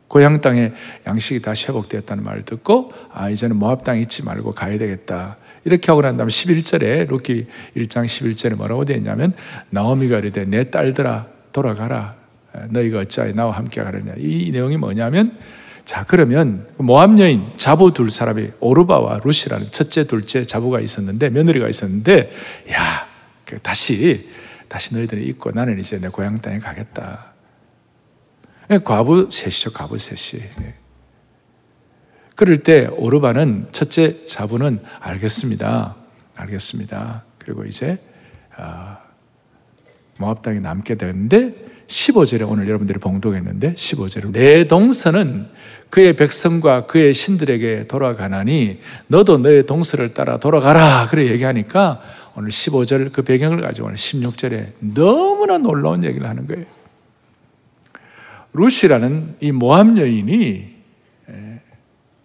고향 0.07 0.41
땅에 0.41 0.73
양식이 1.05 1.43
다시 1.43 1.67
회복되었다는 1.67 2.23
말을 2.23 2.45
듣고 2.45 2.93
아 3.13 3.29
이제는 3.29 3.57
모압 3.57 3.83
땅에 3.83 4.01
있지 4.01 4.23
말고 4.23 4.53
가야 4.53 4.79
되겠다. 4.79 5.37
이렇게 5.65 5.91
하고 5.91 6.01
난 6.01 6.17
다음에 6.17 6.29
11절에 6.29 7.07
룻기 7.07 7.45
1장 7.77 8.05
11절에 8.05 8.55
뭐라고 8.55 8.83
되어 8.83 8.97
있냐면 8.97 9.33
나오미가 9.69 10.17
이르되 10.17 10.45
내 10.45 10.71
딸들아 10.71 11.27
돌아가라. 11.51 12.15
너희가 12.69 13.01
어찌하여 13.01 13.33
나와 13.33 13.51
함께 13.55 13.83
가느냐. 13.83 14.15
이 14.17 14.49
내용이 14.51 14.77
뭐냐면 14.77 15.37
자 15.85 16.03
그러면 16.03 16.67
모압 16.77 17.19
여인 17.19 17.53
자부 17.57 17.93
둘 17.93 18.09
사람이 18.09 18.49
오르바와 18.59 19.21
루시라는 19.23 19.71
첫째 19.71 20.05
둘째 20.05 20.43
자부가 20.43 20.79
있었는데 20.79 21.29
며느리가 21.29 21.69
있었는데 21.69 22.31
야그 22.69 23.59
다시 23.61 24.27
다시 24.67 24.95
너희들이 24.95 25.27
있고 25.27 25.51
나는 25.51 25.79
이제 25.79 25.99
내 25.99 26.09
고향 26.09 26.37
땅에 26.39 26.59
가겠다. 26.59 27.33
예, 28.71 28.79
과부 28.79 29.29
셋이죠, 29.31 29.71
과부 29.73 29.97
셋이. 29.97 30.43
예. 30.61 30.73
그럴 32.35 32.57
때 32.63 32.87
오르바는 32.87 33.69
첫째 33.71 34.25
자부는 34.25 34.81
알겠습니다. 34.99 35.95
알겠습니다. 36.35 37.23
그리고 37.37 37.63
이제 37.63 37.97
아, 38.57 38.99
모압 40.19 40.41
땅에 40.41 40.59
남게 40.59 40.95
되는데 40.95 41.53
15절에 41.87 42.49
오늘 42.49 42.67
여러분들이 42.67 42.99
봉독했는데 42.99 43.75
15절에 43.75 44.31
내 44.31 44.67
동서는 44.67 45.45
그의 45.89 46.15
백성과 46.15 46.87
그의 46.87 47.13
신들에게 47.13 47.87
돌아가나니 47.87 48.79
너도 49.07 49.37
너의 49.37 49.65
동서를 49.65 50.13
따라 50.13 50.39
돌아가라 50.39 51.07
그래 51.09 51.27
얘기하니까 51.27 52.01
오늘 52.35 52.49
15절 52.49 53.13
그 53.13 53.21
배경을 53.21 53.61
가지고 53.61 53.87
오늘 53.87 53.95
16절에 53.95 54.93
너무나 54.93 55.57
놀라운 55.57 56.03
얘기를 56.03 56.27
하는 56.27 56.47
거예요. 56.47 56.65
루시라는 58.53 59.35
이 59.39 59.51
모함 59.51 59.97
여인이 59.97 60.75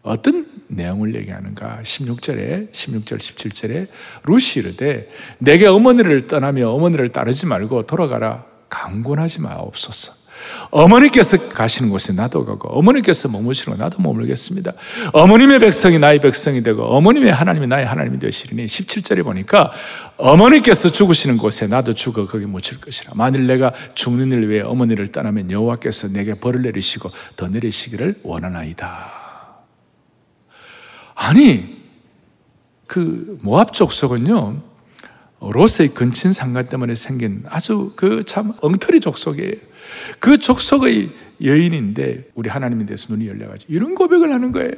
어떤 0.02 0.46
내용을 0.68 1.14
얘기하는가? 1.16 1.80
16절에, 1.82 2.72
16절, 2.72 3.18
17절에 3.18 3.88
루시 4.24 4.60
이르되 4.60 5.10
내게 5.38 5.66
어머니를 5.66 6.26
떠나며 6.26 6.70
어머니를 6.70 7.10
따르지 7.10 7.46
말고 7.46 7.86
돌아가라. 7.86 8.49
강권하지 8.70 9.42
마옵소서. 9.42 10.20
어머니께서 10.70 11.36
가시는 11.50 11.90
곳에 11.90 12.12
나도 12.12 12.44
가고 12.44 12.68
어머니께서 12.68 13.28
머무시는 13.28 13.76
곳 13.76 13.84
나도 13.84 14.00
머물겠습니다. 14.00 14.72
어머님의 15.12 15.58
백성이 15.58 15.98
나의 15.98 16.20
백성이 16.20 16.62
되고 16.62 16.82
어머님의 16.82 17.32
하나님이 17.32 17.66
나의 17.66 17.86
하나님이 17.86 18.18
되시리니 18.18 18.66
17절에 18.66 19.22
보니까 19.24 19.70
어머니께서 20.16 20.90
죽으시는 20.90 21.36
곳에 21.36 21.66
나도 21.66 21.94
죽어 21.94 22.26
거기 22.26 22.46
묻힐 22.46 22.80
것이라. 22.80 23.12
만일 23.16 23.46
내가 23.46 23.72
죽는 23.94 24.32
일 24.32 24.48
위해 24.48 24.62
어머니를 24.62 25.08
떠나면 25.08 25.50
여호와께서 25.50 26.08
내게 26.08 26.34
벌을 26.34 26.62
내리시고 26.62 27.10
더 27.36 27.48
내리시기를 27.48 28.20
원하나이다. 28.22 29.20
아니, 31.14 31.80
그 32.86 33.38
모압 33.42 33.74
족속은요, 33.74 34.69
로스의 35.40 35.88
근친 35.94 36.32
상가 36.32 36.62
때문에 36.62 36.94
생긴 36.94 37.42
아주 37.48 37.92
그 37.96 38.22
참 38.24 38.52
엉터리 38.60 39.00
족속이에요. 39.00 39.54
그 40.18 40.38
족속의 40.38 41.08
여인인데 41.42 42.28
우리 42.34 42.50
하나님에 42.50 42.84
대해서 42.84 43.12
눈이 43.14 43.26
열려가지고 43.28 43.72
이런 43.72 43.94
고백을 43.94 44.32
하는 44.32 44.52
거예요. 44.52 44.72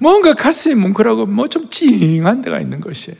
뭔가 0.00 0.34
가슴이 0.34 0.74
뭉클하고 0.74 1.26
뭐 1.26 1.46
좀 1.48 1.70
찡한 1.70 2.42
데가 2.42 2.60
있는 2.60 2.80
것이에요. 2.80 3.16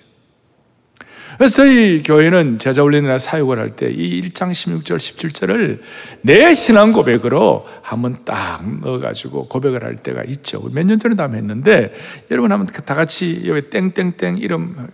그래서 1.39 1.55
저희 1.57 2.03
교회는 2.03 2.59
제자 2.59 2.83
훈련이나 2.83 3.17
사역을 3.19 3.59
할 3.59 3.71
때 3.77 3.89
이 3.91 4.21
1장 4.21 4.51
16절, 4.51 4.97
17절을 4.97 5.81
내 6.23 6.53
신앙 6.53 6.93
고백으로 6.93 7.67
한번 7.81 8.25
딱 8.27 8.63
넣어가지고 8.81 9.47
고백을 9.49 9.85
할 9.85 9.97
때가 10.03 10.25
있죠. 10.25 10.61
몇 10.75 10.85
년 10.85 10.99
전에 10.99 11.15
다 11.15 11.31
했는데 11.33 11.95
여러분 12.31 12.53
한번 12.53 12.67
다 12.67 12.95
같이 12.95 13.45
여기 13.47 13.71
땡땡땡 13.71 14.39
이름 14.39 14.89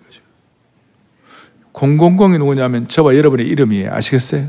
000이 1.76 2.38
누구냐면 2.38 2.88
저와 2.88 3.16
여러분의 3.16 3.47
이름이에요. 3.47 3.92
아시겠어요? 3.92 4.42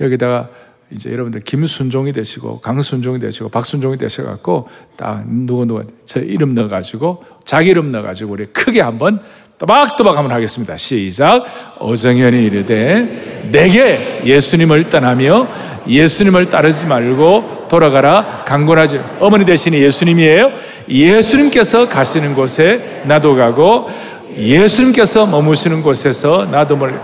여기다가 0.00 0.48
이제 0.92 1.10
여러분들 1.10 1.40
김순종이 1.40 2.12
되시고 2.12 2.60
강순종이 2.60 3.18
되시고 3.18 3.48
박순종이 3.48 3.98
되셔갖고 3.98 4.68
딱 4.96 5.24
누구 5.26 5.64
누구 5.64 5.82
저 6.04 6.20
이름 6.20 6.54
넣어가지고 6.54 7.24
자기 7.44 7.70
이름 7.70 7.90
넣어가지고 7.90 8.32
우리 8.32 8.46
크게 8.46 8.80
한번 8.80 9.20
또박또박 9.58 10.16
한번 10.16 10.32
하겠습니다. 10.32 10.76
시작. 10.76 11.44
오정현이 11.80 12.44
이르되 12.44 13.48
내게 13.50 14.20
예수님을 14.24 14.90
떠나며 14.90 15.48
예수님을 15.88 16.50
따르지 16.50 16.86
말고 16.86 17.66
돌아가라 17.68 18.44
강권하지 18.44 19.00
어머니 19.20 19.44
대신에 19.44 19.80
예수님이에요. 19.80 20.52
예수님께서 20.88 21.88
가시는 21.88 22.34
곳에 22.34 23.02
나도 23.06 23.34
가고 23.34 23.88
예수님께서 24.36 25.26
머무시는 25.26 25.82
곳에서 25.82 26.46
나도 26.50 26.76
뭘 26.76 27.00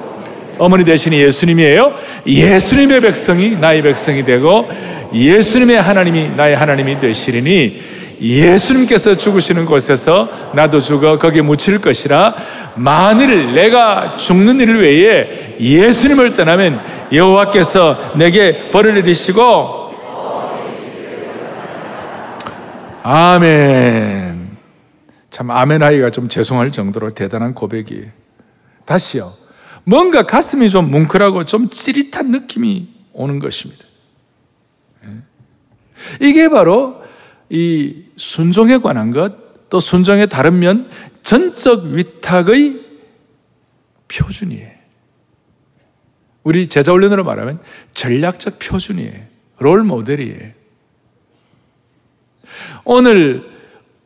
어머니 0.58 0.84
대신에 0.84 1.18
예수님이에요. 1.18 1.92
예수님의 2.26 3.00
백성이 3.00 3.56
나의 3.56 3.82
백성이 3.82 4.24
되고 4.24 4.68
예수님의 5.12 5.80
하나님이 5.80 6.30
나의 6.36 6.56
하나님이 6.56 6.98
되시리니 6.98 7.92
예수님께서 8.20 9.16
죽으시는 9.16 9.64
곳에서 9.64 10.28
나도 10.52 10.80
죽어 10.80 11.18
거기에 11.18 11.42
묻힐 11.42 11.80
것이라 11.80 12.34
만일 12.76 13.52
내가 13.54 14.16
죽는 14.16 14.60
일을 14.60 14.82
외에 14.82 15.56
예수님을 15.58 16.34
떠나면 16.34 16.80
여호와께서 17.12 18.12
내게 18.14 18.70
벌을 18.70 18.94
내리시고 18.94 19.92
아멘 23.02 24.31
참 25.42 25.50
아멘 25.50 25.82
하기가 25.82 26.10
좀 26.10 26.28
죄송할 26.28 26.70
정도로 26.70 27.10
대단한 27.10 27.52
고백이 27.52 28.06
다시요 28.84 29.28
뭔가 29.82 30.24
가슴이 30.24 30.70
좀 30.70 30.88
뭉클하고 30.88 31.46
좀 31.46 31.68
찌릿한 31.68 32.30
느낌이 32.30 32.88
오는 33.12 33.40
것입니다 33.40 33.84
예. 35.04 35.08
이게 36.24 36.48
바로 36.48 37.02
이 37.50 38.04
순종에 38.16 38.78
관한 38.78 39.10
것, 39.10 39.68
또 39.68 39.78
순종의 39.78 40.28
다른 40.28 40.58
면, 40.60 40.88
전적 41.22 41.84
위탁의 41.84 42.80
표준이에요. 44.08 44.70
우리 46.44 46.66
제자훈련으로 46.68 47.24
말하면 47.24 47.60
전략적 47.92 48.58
표준이에요. 48.58 49.26
롤 49.58 49.82
모델이에요. 49.82 50.52
오늘 52.84 53.51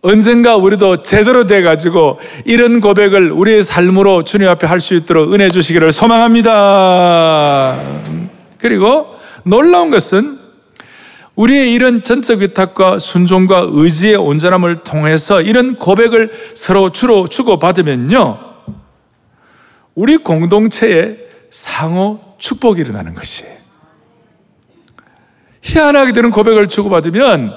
언젠가 0.06 0.54
우리도 0.54 1.02
제대로 1.02 1.46
돼가지고 1.46 2.20
이런 2.44 2.80
고백을 2.80 3.32
우리의 3.32 3.64
삶으로 3.64 4.22
주님 4.22 4.46
앞에 4.48 4.64
할 4.64 4.78
수 4.78 4.94
있도록 4.94 5.34
은혜 5.34 5.48
주시기를 5.50 5.90
소망합니다. 5.90 7.82
그리고 8.58 9.16
놀라운 9.42 9.90
것은 9.90 10.38
우리의 11.34 11.72
이런 11.72 12.04
전적 12.04 12.38
위탁과 12.38 13.00
순종과 13.00 13.70
의지의 13.72 14.14
온전함을 14.14 14.84
통해서 14.84 15.42
이런 15.42 15.74
고백을 15.74 16.30
서로 16.54 16.92
주로 16.92 17.26
주고받으면요. 17.26 18.38
우리 19.96 20.18
공동체에 20.18 21.16
상호 21.50 22.20
축복이 22.38 22.80
일어나는 22.80 23.14
것이에요. 23.14 23.56
희한하게 25.62 26.12
되는 26.12 26.30
고백을 26.30 26.68
주고받으면 26.68 27.56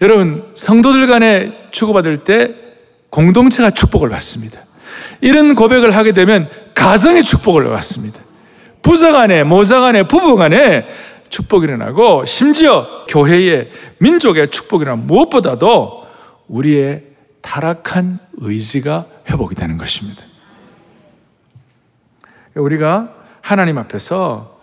여러분 0.00 0.50
성도들 0.54 1.06
간에 1.06 1.68
주고받을 1.70 2.24
때 2.24 2.54
공동체가 3.10 3.70
축복을 3.70 4.10
받습니다. 4.10 4.60
이런 5.20 5.54
고백을 5.54 5.94
하게 5.94 6.12
되면 6.12 6.48
가정의 6.74 7.24
축복을 7.24 7.68
받습니다. 7.70 8.20
부자 8.82 9.10
간에 9.10 9.42
모자 9.42 9.80
간에 9.80 10.06
부부 10.06 10.36
간에 10.36 10.86
축복이 11.28 11.64
일어나고 11.64 12.24
심지어 12.24 12.86
교회의 13.08 13.70
민족의 13.98 14.50
축복이 14.50 14.82
일어나 14.82 14.96
무엇보다도 15.02 16.06
우리의 16.48 17.04
타락한 17.40 18.18
의지가 18.38 19.06
회복이 19.30 19.54
되는 19.54 19.78
것입니다. 19.78 20.22
우리가 22.54 23.14
하나님 23.40 23.78
앞에서 23.78 24.58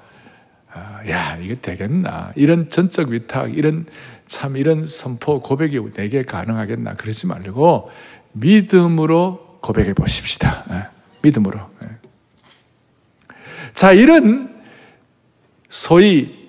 아, 0.74 1.02
야 1.08 1.38
이게 1.40 1.56
되겠나 1.56 2.32
이런 2.36 2.70
전적 2.70 3.10
위탁 3.10 3.56
이런 3.56 3.86
참 4.28 4.58
이런 4.58 4.86
선포 4.86 5.42
고백이 5.42 5.80
내게 5.94 6.24
가능하겠나 6.24 6.96
그러지 6.96 7.28
말고 7.28 7.92
믿음으로 8.34 9.60
고백해 9.62 9.94
보십시다. 9.94 10.66
예, 10.72 10.88
믿음으로. 11.22 11.60
예. 11.84 11.88
자 13.74 13.92
이런 13.92 14.54
소위 15.70 16.44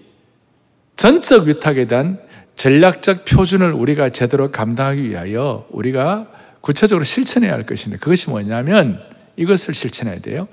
전적 0.96 1.44
위탁에 1.46 1.86
대한 1.86 2.18
전략적 2.56 3.24
표준을 3.24 3.72
우리가 3.72 4.10
제대로 4.10 4.50
감당하기 4.50 5.02
위하여 5.10 5.66
우리가 5.70 6.28
구체적으로 6.60 7.04
실천해야 7.04 7.52
할 7.52 7.64
것인데 7.64 7.98
그것이 7.98 8.30
뭐냐면 8.30 9.00
이것을 9.36 9.74
실천해야 9.74 10.20
돼요. 10.20 10.48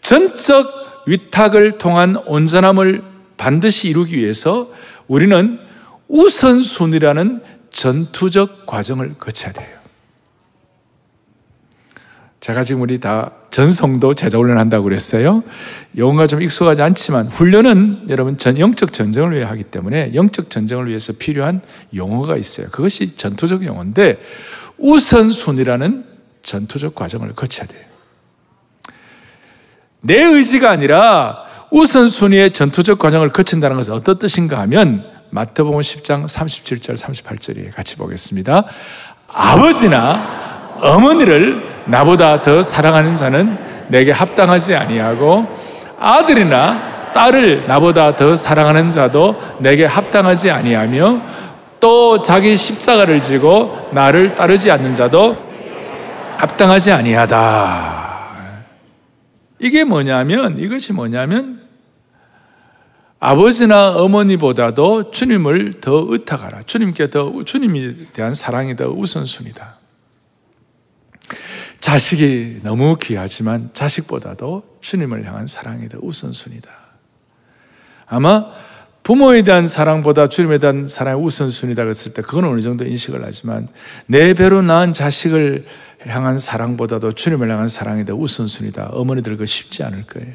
전적 0.00 0.66
위탁을 1.06 1.78
통한 1.78 2.16
온전함을 2.16 3.02
반드시 3.36 3.88
이루기 3.88 4.16
위해서 4.18 4.68
우리는 5.08 5.58
우선순위라는 6.08 7.42
전투적 7.70 8.66
과정을 8.66 9.14
거쳐야 9.18 9.52
돼요. 9.52 9.82
제가 12.40 12.64
지금 12.64 12.82
우리 12.82 12.98
다 12.98 13.30
전성도 13.52 14.14
제자 14.14 14.36
훈련 14.36 14.58
한다고 14.58 14.82
그랬어요. 14.84 15.44
영어가 15.96 16.26
좀 16.26 16.42
익숙하지 16.42 16.82
않지만 16.82 17.26
훈련은 17.26 18.06
여러분 18.08 18.36
전 18.36 18.58
영적 18.58 18.92
전쟁을 18.92 19.32
위해 19.32 19.44
하기 19.44 19.62
때문에 19.62 20.12
영적 20.14 20.50
전쟁을 20.50 20.88
위해서 20.88 21.12
필요한 21.12 21.60
용어가 21.94 22.36
있어요. 22.36 22.66
그것이 22.72 23.16
전투적 23.16 23.64
용어인데 23.64 24.20
우선순위라는 24.78 26.04
전투적 26.42 26.96
과정을 26.96 27.32
거쳐야 27.34 27.66
돼요. 27.68 27.84
내 30.00 30.20
의지가 30.20 30.68
아니라 30.68 31.44
우선순위의 31.70 32.50
전투적 32.52 32.98
과정을 32.98 33.30
거친다는 33.30 33.76
것은 33.76 33.94
어떤 33.94 34.18
뜻인가 34.18 34.58
하면 34.60 35.11
마태복음 35.34 35.80
10장 35.80 36.24
37절 36.24 36.94
38절에 36.94 37.74
같이 37.74 37.96
보겠습니다. 37.96 38.64
아버지나 39.28 40.76
어머니를 40.82 41.86
나보다 41.86 42.42
더 42.42 42.62
사랑하는 42.62 43.16
자는 43.16 43.56
내게 43.88 44.12
합당하지 44.12 44.74
아니하고 44.74 45.46
아들이나 45.98 47.12
딸을 47.14 47.66
나보다 47.66 48.14
더 48.14 48.36
사랑하는 48.36 48.90
자도 48.90 49.40
내게 49.60 49.86
합당하지 49.86 50.50
아니하며 50.50 51.22
또 51.80 52.20
자기 52.20 52.54
십자가를 52.54 53.22
지고 53.22 53.88
나를 53.92 54.34
따르지 54.34 54.70
않는 54.70 54.94
자도 54.94 55.34
합당하지 56.36 56.92
아니하다. 56.92 58.02
이게 59.60 59.84
뭐냐면 59.84 60.58
이것이 60.58 60.92
뭐냐면 60.92 61.61
아버지나 63.24 63.98
어머니보다도 63.98 65.12
주님을 65.12 65.74
더 65.80 66.06
의탁하라. 66.08 66.62
주님께 66.62 67.10
더 67.10 67.44
주님에 67.44 67.92
대한 68.12 68.34
사랑이 68.34 68.74
더 68.74 68.90
우선순위다. 68.90 69.76
자식이 71.78 72.62
너무 72.64 72.96
귀하지만 73.00 73.70
자식보다도 73.74 74.78
주님을 74.80 75.24
향한 75.24 75.46
사랑이 75.46 75.88
더 75.88 75.98
우선순위다. 76.02 76.68
아마 78.06 78.46
부모에 79.04 79.42
대한 79.42 79.68
사랑보다 79.68 80.28
주님에 80.28 80.58
대한 80.58 80.88
사랑이 80.88 81.22
우선순위다 81.22 81.84
그랬을 81.84 82.14
때 82.14 82.22
그건 82.22 82.46
어느 82.46 82.60
정도 82.60 82.84
인식을 82.84 83.20
하지만 83.22 83.68
내 84.06 84.34
배로 84.34 84.62
낳은 84.62 84.92
자식을 84.92 85.64
향한 86.08 86.38
사랑보다도 86.38 87.12
주님을 87.12 87.48
향한 87.48 87.68
사랑이 87.68 88.04
더 88.04 88.16
우선순위다. 88.16 88.88
어머니들 88.94 89.36
그 89.36 89.46
쉽지 89.46 89.84
않을 89.84 90.06
거예요. 90.08 90.34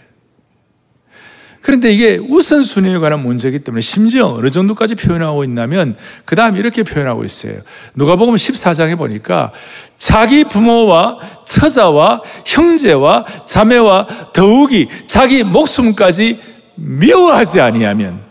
그런데 1.67 1.91
이게 1.91 2.15
우선순위에 2.15 2.97
관한 2.99 3.19
문제이기 3.23 3.59
때문에 3.59 3.81
심지어 3.81 4.27
어느 4.27 4.49
정도까지 4.51 4.95
표현하고 4.95 5.43
있냐면 5.43 5.97
그 6.23 6.33
다음 6.33 6.55
이렇게 6.55 6.81
표현하고 6.81 7.25
있어요. 7.25 7.59
누가복음 7.93 8.35
14장에 8.35 8.97
보니까 8.97 9.51
자기 9.97 10.45
부모와 10.45 11.19
처자와 11.45 12.21
형제와 12.45 13.25
자매와 13.45 14.07
더욱이 14.31 14.87
자기 15.07 15.43
목숨까지 15.43 16.39
미워하지 16.75 17.59
아니하면 17.59 18.21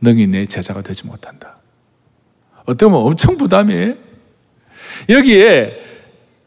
능히 0.00 0.26
내 0.26 0.46
제자가 0.46 0.80
되지 0.80 1.06
못한다. 1.06 1.58
어떻게 2.64 2.86
보면 2.86 3.02
엄청 3.02 3.36
부담이에요. 3.36 3.92
여기에 5.10 5.82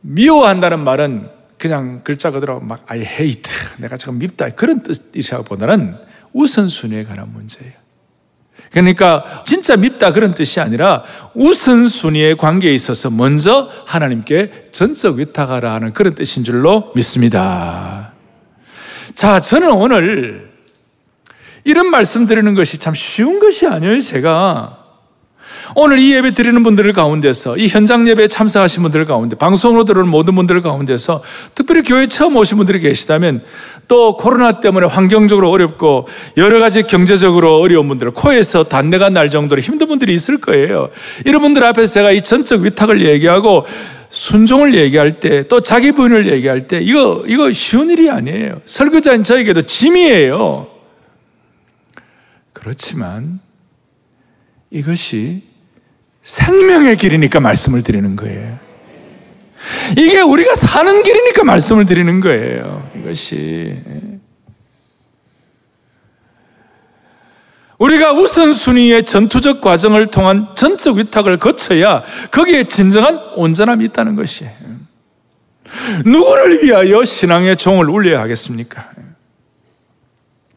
미워한다는 0.01 0.79
말은 0.79 1.29
그냥 1.59 2.01
글자 2.03 2.31
그대로 2.31 2.59
막 2.59 2.83
I 2.88 3.01
hate 3.01 3.53
내가 3.77 3.97
지금 3.97 4.17
밉다 4.17 4.49
그런 4.49 4.81
뜻이라보다는 4.81 6.09
우선순위에 6.33 7.03
관한 7.05 7.31
문제예요. 7.33 7.73
그러니까 8.71 9.43
진짜 9.45 9.75
밉다 9.75 10.13
그런 10.13 10.33
뜻이 10.35 10.59
아니라 10.59 11.03
우선순위의 11.33 12.37
관계에 12.37 12.73
있어서 12.73 13.09
먼저 13.09 13.69
하나님께 13.85 14.69
전적 14.71 15.15
위탁하라 15.15 15.73
하는 15.73 15.91
그런 15.93 16.13
뜻인 16.13 16.43
줄로 16.43 16.91
믿습니다. 16.95 18.13
자, 19.15 19.39
저는 19.39 19.71
오늘 19.71 20.49
이런 21.63 21.89
말씀 21.89 22.25
드리는 22.25 22.53
것이 22.53 22.77
참 22.77 22.93
쉬운 22.93 23.39
것이 23.39 23.67
아니에요, 23.67 23.99
제가. 24.01 24.77
오늘 25.75 25.99
이 25.99 26.13
예배 26.13 26.33
드리는 26.33 26.63
분들 26.63 26.93
가운데서 26.93 27.57
이 27.57 27.67
현장 27.67 28.07
예배에 28.07 28.27
참석하신 28.27 28.83
분들 28.83 29.05
가운데 29.05 29.35
방송으로 29.35 29.85
들어오는 29.85 30.09
모든 30.09 30.35
분들 30.35 30.61
가운데서 30.61 31.21
특별히 31.53 31.83
교회 31.83 32.07
처음 32.07 32.35
오신 32.37 32.57
분들이 32.57 32.79
계시다면 32.79 33.43
또 33.89 34.15
코로나 34.15 34.62
때문에 34.62 34.86
환경적으로 34.88 35.49
어렵고 35.49 36.08
여러 36.38 36.60
가지 36.60 36.84
경제적으로 36.84 37.60
어려운 37.60 37.88
분들 37.89 38.12
코에서 38.12 38.63
단내가 38.63 39.10
날 39.10 39.30
정도로 39.30 39.62
힘든 39.62 39.88
분들이 39.88 40.13
있을 40.13 40.39
거예요. 40.39 40.89
이런 41.25 41.41
분들 41.41 41.63
앞에서 41.63 41.95
제가 41.95 42.12
이 42.12 42.21
전적 42.21 42.62
위탁을 42.62 43.04
얘기하고 43.04 43.65
순종을 44.12 44.75
얘기할 44.75 45.19
때 45.19 45.43
또 45.49 45.62
자기 45.62 45.91
부인을 45.91 46.32
얘기할 46.32 46.67
때 46.67 46.80
이거 46.80 47.23
이거 47.28 47.52
쉬운 47.52 47.89
일이 47.89 48.10
아니에요. 48.10 48.62
설교자인 48.65 49.23
저에게도 49.23 49.63
짐이에요. 49.63 50.67
그렇지만 52.54 53.39
이것이 54.69 55.41
생명의 56.21 56.95
길이니까 56.97 57.39
말씀을 57.39 57.82
드리는 57.82 58.15
거예요. 58.15 58.60
이게 59.97 60.21
우리가 60.21 60.54
사는 60.54 61.02
길이니까 61.02 61.43
말씀을 61.43 61.86
드리는 61.86 62.19
거예요. 62.19 62.88
이것이. 62.99 63.81
우리가 67.77 68.12
우선순위의 68.12 69.05
전투적 69.05 69.62
과정을 69.62 70.07
통한 70.07 70.49
전적 70.53 70.97
위탁을 70.97 71.38
거쳐야 71.38 72.03
거기에 72.29 72.65
진정한 72.65 73.17
온전함이 73.35 73.85
있다는 73.85 74.15
것이에요. 74.15 74.51
누구를 76.05 76.63
위하여 76.63 77.05
신앙의 77.05 77.55
종을 77.55 77.89
울려야 77.89 78.19
하겠습니까? 78.21 78.89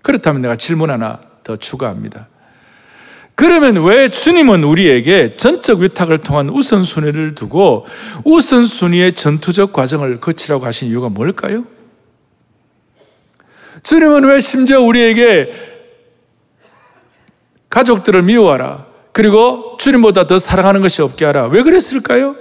그렇다면 0.02 0.42
내가 0.42 0.56
질문 0.56 0.90
하나 0.90 1.20
더 1.44 1.56
추가합니다. 1.56 2.28
그러면 3.36 3.84
왜 3.84 4.08
주님은 4.08 4.64
우리에게 4.64 5.36
전적 5.36 5.78
위탁을 5.78 6.18
통한 6.18 6.50
우선순위를 6.50 7.34
두고 7.36 7.86
우선순위의 8.24 9.14
전투적 9.14 9.72
과정을 9.72 10.18
거치라고 10.20 10.66
하신 10.66 10.88
이유가 10.88 11.08
뭘까요? 11.08 11.64
주님은 13.82 14.24
왜 14.24 14.40
심지어 14.40 14.80
우리에게 14.80 15.52
가족들을 17.68 18.22
미워하라. 18.22 18.86
그리고 19.12 19.76
주님보다 19.78 20.26
더 20.26 20.38
사랑하는 20.38 20.80
것이 20.82 21.02
없게 21.02 21.24
하라. 21.24 21.46
왜 21.46 21.62
그랬을까요? 21.62 22.36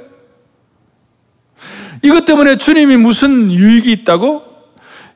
이것 2.03 2.25
때문에 2.25 2.57
주님이 2.57 2.97
무슨 2.97 3.51
유익이 3.51 3.91
있다고? 3.91 4.51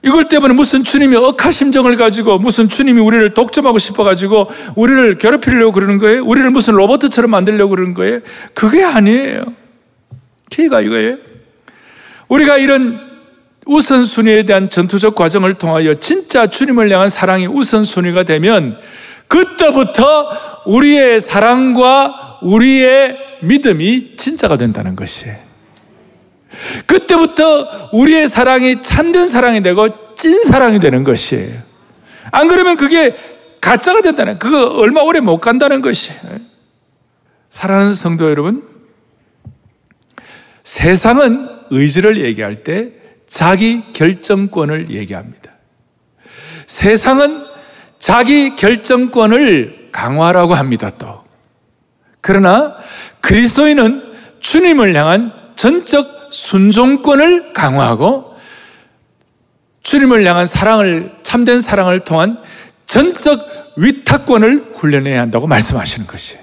이걸 0.04 0.28
때문에 0.28 0.54
무슨 0.54 0.84
주님이 0.84 1.16
억하 1.16 1.50
심정을 1.50 1.98
가지고 1.98 2.38
무슨 2.38 2.70
주님이 2.70 3.02
우리를 3.02 3.34
독점하고 3.34 3.80
싶어가지고 3.80 4.52
우리를 4.76 5.18
괴롭히려고 5.18 5.72
그러는 5.72 5.98
거예요? 5.98 6.24
우리를 6.24 6.48
무슨 6.52 6.76
로버트처럼 6.76 7.32
만들려고 7.32 7.72
그러는 7.72 7.94
거예요? 7.96 8.20
그게 8.54 8.84
아니에요. 8.84 9.46
키가 10.52 10.82
이거예요. 10.82 11.18
우리가 12.28 12.58
이런 12.58 13.15
우선순위에 13.66 14.44
대한 14.44 14.70
전투적 14.70 15.16
과정을 15.16 15.56
통하여 15.56 16.00
진짜 16.00 16.48
주님을 16.48 16.92
향한 16.92 17.10
사랑이 17.10 17.48
우선순위가 17.48 18.24
되면 18.24 18.78
그때부터 19.28 20.64
우리의 20.66 21.20
사랑과 21.20 22.40
우리의 22.42 23.18
믿음이 23.42 24.18
진짜가 24.18 24.58
된다는 24.58 24.96
것이에요. 24.96 25.36
그때부터 26.86 27.90
우리의 27.92 28.28
사랑이 28.28 28.82
참된 28.82 29.28
사랑이 29.28 29.62
되고 29.62 30.16
찐 30.16 30.44
사랑이 30.44 30.80
되는 30.80 31.04
것이에요. 31.04 31.60
안 32.32 32.48
그러면 32.48 32.78
그게 32.78 33.16
가짜가 33.62 34.02
된다는, 34.02 34.38
그거 34.38 34.68
얼마 34.68 35.02
오래 35.02 35.20
못 35.20 35.40
간다는 35.40 35.82
것이에요. 35.82 36.20
사랑하는 37.50 37.94
성도 37.94 38.30
여러분, 38.30 38.64
세상은 40.64 41.48
의지를 41.72 42.18
얘기할 42.22 42.64
때 42.64 42.92
자기 43.28 43.84
결정권을 43.94 44.90
얘기합니다. 44.92 45.52
세상은 46.68 47.46
자기 48.00 48.56
결정권을 48.56 49.90
강화라고 49.92 50.54
합니다, 50.54 50.92
또. 50.98 51.24
그러나 52.22 52.76
그리스도인은 53.22 54.04
주님을 54.40 54.96
향한 54.96 55.32
전적 55.56 56.30
순종권을 56.32 57.54
강화하고 57.54 58.36
주님을 59.84 60.26
향한 60.26 60.46
사랑을, 60.46 61.12
참된 61.24 61.60
사랑을 61.60 62.00
통한 62.02 62.40
전적 62.86 63.74
위탁권을 63.78 64.72
훈련해야 64.74 65.22
한다고 65.22 65.48
말씀하시는 65.48 66.08
것이에요. 66.08 66.42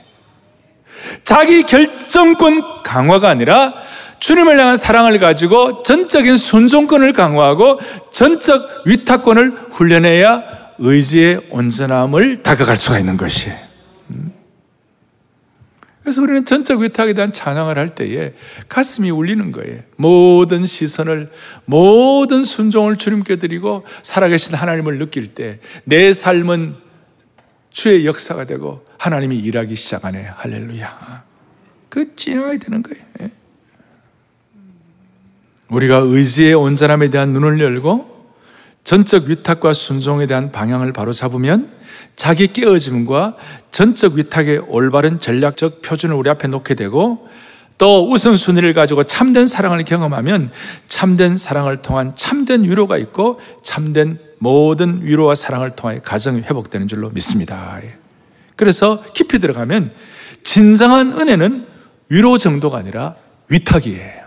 자기 1.24 1.64
결정권 1.64 2.82
강화가 2.82 3.28
아니라 3.28 3.74
주님을 4.22 4.56
향한 4.56 4.76
사랑을 4.76 5.18
가지고 5.18 5.82
전적인 5.82 6.36
순종권을 6.36 7.12
강화하고 7.12 7.80
전적 8.12 8.86
위탁권을 8.86 9.50
훈련해야 9.72 10.44
의지의 10.78 11.48
온전함을 11.50 12.44
다가갈 12.44 12.76
수가 12.76 13.00
있는 13.00 13.16
것이에요. 13.16 13.58
음? 14.10 14.32
그래서 16.02 16.22
우리는 16.22 16.44
전적 16.44 16.78
위탁에 16.78 17.14
대한 17.14 17.32
찬양을 17.32 17.76
할 17.76 17.96
때에 17.96 18.34
가슴이 18.68 19.10
울리는 19.10 19.50
거예요. 19.50 19.80
모든 19.96 20.66
시선을, 20.66 21.28
모든 21.64 22.44
순종을 22.44 22.98
주님께 22.98 23.36
드리고 23.36 23.84
살아계신 24.02 24.54
하나님을 24.54 24.98
느낄 24.98 25.34
때 25.34 25.58
내 25.82 26.12
삶은 26.12 26.76
주의 27.70 28.06
역사가 28.06 28.44
되고 28.44 28.86
하나님이 28.98 29.36
일하기 29.38 29.74
시작하네. 29.74 30.30
할렐루야. 30.36 31.24
그 31.88 32.14
찐하게 32.14 32.58
되는 32.58 32.84
거예요. 32.84 33.41
예. 35.72 35.76
우리가 35.76 35.98
의지의 35.98 36.54
온전함에 36.54 37.08
대한 37.08 37.30
눈을 37.30 37.60
열고 37.60 38.12
전적 38.84 39.24
위탁과 39.24 39.72
순종에 39.72 40.26
대한 40.26 40.50
방향을 40.50 40.92
바로 40.92 41.12
잡으면 41.12 41.70
자기 42.16 42.52
깨어짐과 42.52 43.36
전적 43.70 44.14
위탁의 44.14 44.58
올바른 44.68 45.20
전략적 45.20 45.82
표준을 45.82 46.14
우리 46.14 46.28
앞에 46.30 46.48
놓게 46.48 46.74
되고 46.74 47.28
또 47.78 48.10
우선순위를 48.10 48.74
가지고 48.74 49.04
참된 49.04 49.46
사랑을 49.46 49.84
경험하면 49.84 50.50
참된 50.88 51.36
사랑을 51.36 51.78
통한 51.82 52.12
참된 52.16 52.64
위로가 52.64 52.98
있고 52.98 53.40
참된 53.62 54.18
모든 54.38 55.04
위로와 55.04 55.34
사랑을 55.34 55.70
통해 55.70 56.00
가정이 56.02 56.42
회복되는 56.42 56.88
줄로 56.88 57.10
믿습니다. 57.10 57.80
그래서 58.56 59.02
깊이 59.14 59.38
들어가면 59.38 59.92
진정한 60.42 61.12
은혜는 61.18 61.66
위로 62.08 62.38
정도가 62.38 62.78
아니라 62.78 63.14
위탁이에요. 63.48 64.21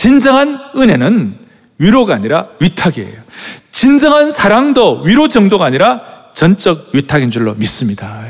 진정한 0.00 0.58
은혜는 0.74 1.36
위로가 1.76 2.14
아니라 2.14 2.48
위탁이에요. 2.58 3.20
진정한 3.70 4.30
사랑도 4.30 5.02
위로 5.02 5.28
정도가 5.28 5.66
아니라 5.66 6.30
전적 6.32 6.94
위탁인 6.94 7.30
줄로 7.30 7.52
믿습니다. 7.52 8.24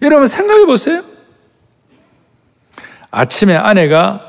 여러분 0.00 0.26
생각해 0.26 0.64
보세요. 0.64 1.02
아침에 3.10 3.56
아내가 3.56 4.22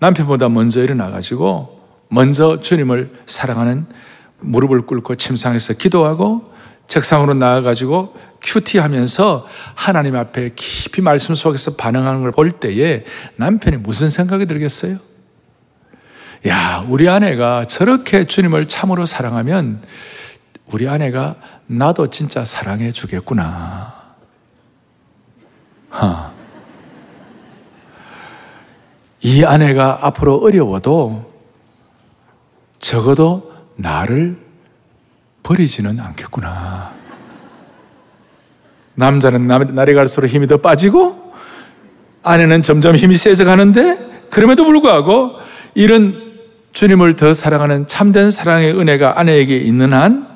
남편보다 0.00 0.50
먼저 0.50 0.82
일어나가지고 0.82 1.80
먼저 2.08 2.60
주님을 2.60 3.10
사랑하는 3.24 3.86
무릎을 4.40 4.82
꿇고 4.82 5.14
침상에서 5.14 5.72
기도하고 5.72 6.52
책상으로 6.88 7.34
나와가지고 7.34 8.16
큐티 8.42 8.78
하면서 8.78 9.46
하나님 9.74 10.16
앞에 10.16 10.50
깊이 10.54 11.00
말씀 11.00 11.34
속에서 11.34 11.76
반응하는 11.76 12.22
걸 12.22 12.32
볼 12.32 12.50
때에 12.52 13.04
남편이 13.36 13.78
무슨 13.78 14.10
생각이 14.10 14.46
들겠어요? 14.46 14.96
야, 16.46 16.84
우리 16.88 17.08
아내가 17.08 17.64
저렇게 17.64 18.26
주님을 18.26 18.68
참으로 18.68 19.06
사랑하면 19.06 19.82
우리 20.66 20.88
아내가 20.88 21.36
나도 21.66 22.10
진짜 22.10 22.44
사랑해 22.44 22.92
주겠구나. 22.92 23.94
하. 25.88 26.32
이 29.22 29.42
아내가 29.42 30.00
앞으로 30.02 30.36
어려워도 30.36 31.32
적어도 32.78 33.54
나를 33.76 34.43
버리지는 35.44 36.00
않겠구나. 36.00 36.92
남자는 38.96 39.74
날이 39.74 39.94
갈수록 39.94 40.26
힘이 40.26 40.48
더 40.48 40.56
빠지고 40.56 41.32
아내는 42.24 42.62
점점 42.62 42.96
힘이 42.96 43.16
세져 43.16 43.44
가는데 43.44 44.26
그럼에도 44.30 44.64
불구하고 44.64 45.36
이런 45.74 46.34
주님을 46.72 47.14
더 47.14 47.32
사랑하는 47.32 47.86
참된 47.86 48.30
사랑의 48.30 48.76
은혜가 48.76 49.20
아내에게 49.20 49.56
있는 49.58 49.92
한 49.92 50.26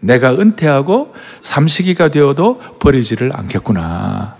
내가 0.00 0.32
은퇴하고 0.32 1.14
삼식이가 1.42 2.08
되어도 2.08 2.58
버리지를 2.78 3.32
않겠구나. 3.34 4.36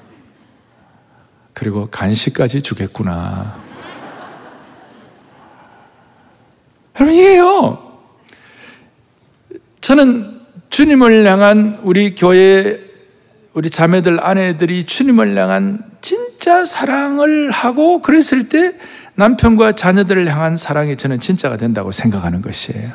그리고 1.53 1.89
간식까지 1.91 2.63
주겠구나. 2.63 3.57
여러분, 6.97 7.15
이해요. 7.15 7.84
저는 9.85 10.41
주님을 10.71 11.27
향한 11.27 11.79
우리 11.83 12.15
교회, 12.15 12.81
우리 13.53 13.69
자매들, 13.69 14.19
아내들이 14.19 14.85
주님을 14.85 15.37
향한 15.37 15.79
진짜 16.01 16.65
사랑을 16.65 17.51
하고 17.51 18.01
그랬을 18.01 18.49
때 18.49 18.73
남편과 19.17 19.73
자녀들을 19.73 20.27
향한 20.33 20.57
사랑이 20.57 20.97
저는 20.97 21.21
진짜가 21.21 21.59
된다고 21.59 21.93
생각하는 21.93 22.41
것이에요. 22.41 22.93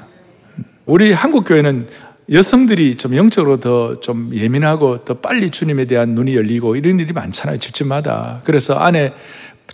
우리 0.87 1.13
한국 1.13 1.43
교회는 1.43 1.89
여성들이 2.31 2.95
좀 2.95 3.15
영적으로 3.15 3.59
더 3.59 3.93
좀 4.01 4.31
예민하고 4.33 5.05
더 5.05 5.13
빨리 5.13 5.51
주님에 5.51 5.85
대한 5.85 6.15
눈이 6.15 6.35
열리고 6.35 6.75
이런 6.75 6.99
일이 6.99 7.13
많잖아요. 7.13 7.59
집집마다. 7.59 8.41
그래서 8.45 8.73
안에 8.73 9.13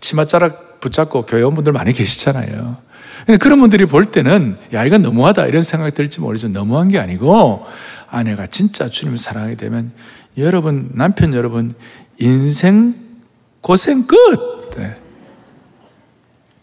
치맛자락 0.02 0.82
붙잡고 0.82 1.22
교회원분들 1.22 1.72
많이 1.72 1.94
계시잖아요. 1.94 2.76
그런 3.40 3.60
분들이 3.60 3.86
볼 3.86 4.06
때는 4.06 4.58
야 4.74 4.86
이건 4.86 5.02
너무하다 5.02 5.48
이런 5.48 5.64
생각이 5.64 5.96
들지 5.96 6.22
모르지만 6.22 6.54
너무한 6.54 6.88
게 6.90 7.00
아니고 7.00 7.66
아내가 8.10 8.46
진짜 8.46 8.88
주님을 8.88 9.18
사랑하게 9.18 9.56
되면 9.56 9.92
여러분 10.38 10.92
남편 10.94 11.34
여러분 11.34 11.74
인생 12.20 12.94
고생 13.62 14.06
끝 14.06 14.16
네. 14.78 14.96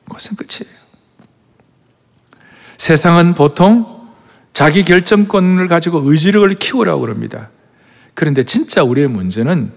고생 0.08 0.36
끝이에요. 0.36 0.72
세상은 2.76 3.34
보통 3.34 4.08
자기 4.52 4.84
결정권을 4.84 5.66
가지고 5.66 6.00
의지력을 6.04 6.54
키우라고 6.56 7.00
그럽니다. 7.00 7.50
그런데 8.14 8.42
진짜 8.42 8.82
우리의 8.82 9.08
문제는 9.08 9.72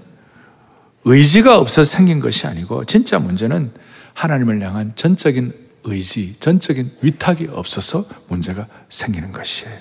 의지가 1.06 1.58
없어서 1.58 1.90
생긴 1.90 2.20
것이 2.20 2.46
아니고 2.48 2.86
진짜 2.86 3.20
문제는 3.20 3.72
하나님을 4.14 4.62
향한 4.62 4.92
전적인 4.96 5.65
의지, 5.86 6.40
전적인 6.40 6.86
위탁이 7.02 7.48
없어서 7.48 8.04
문제가 8.28 8.68
생기는 8.90 9.32
것이에요. 9.32 9.80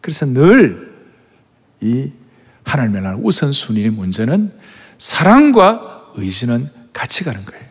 그래서 0.00 0.26
늘 0.26 0.92
이 1.82 2.12
하나님을 2.64 3.04
향한 3.04 3.20
우선순위의 3.22 3.90
문제는 3.90 4.52
사랑과 4.96 6.12
의지는 6.14 6.68
같이 6.92 7.24
가는 7.24 7.44
거예요. 7.44 7.64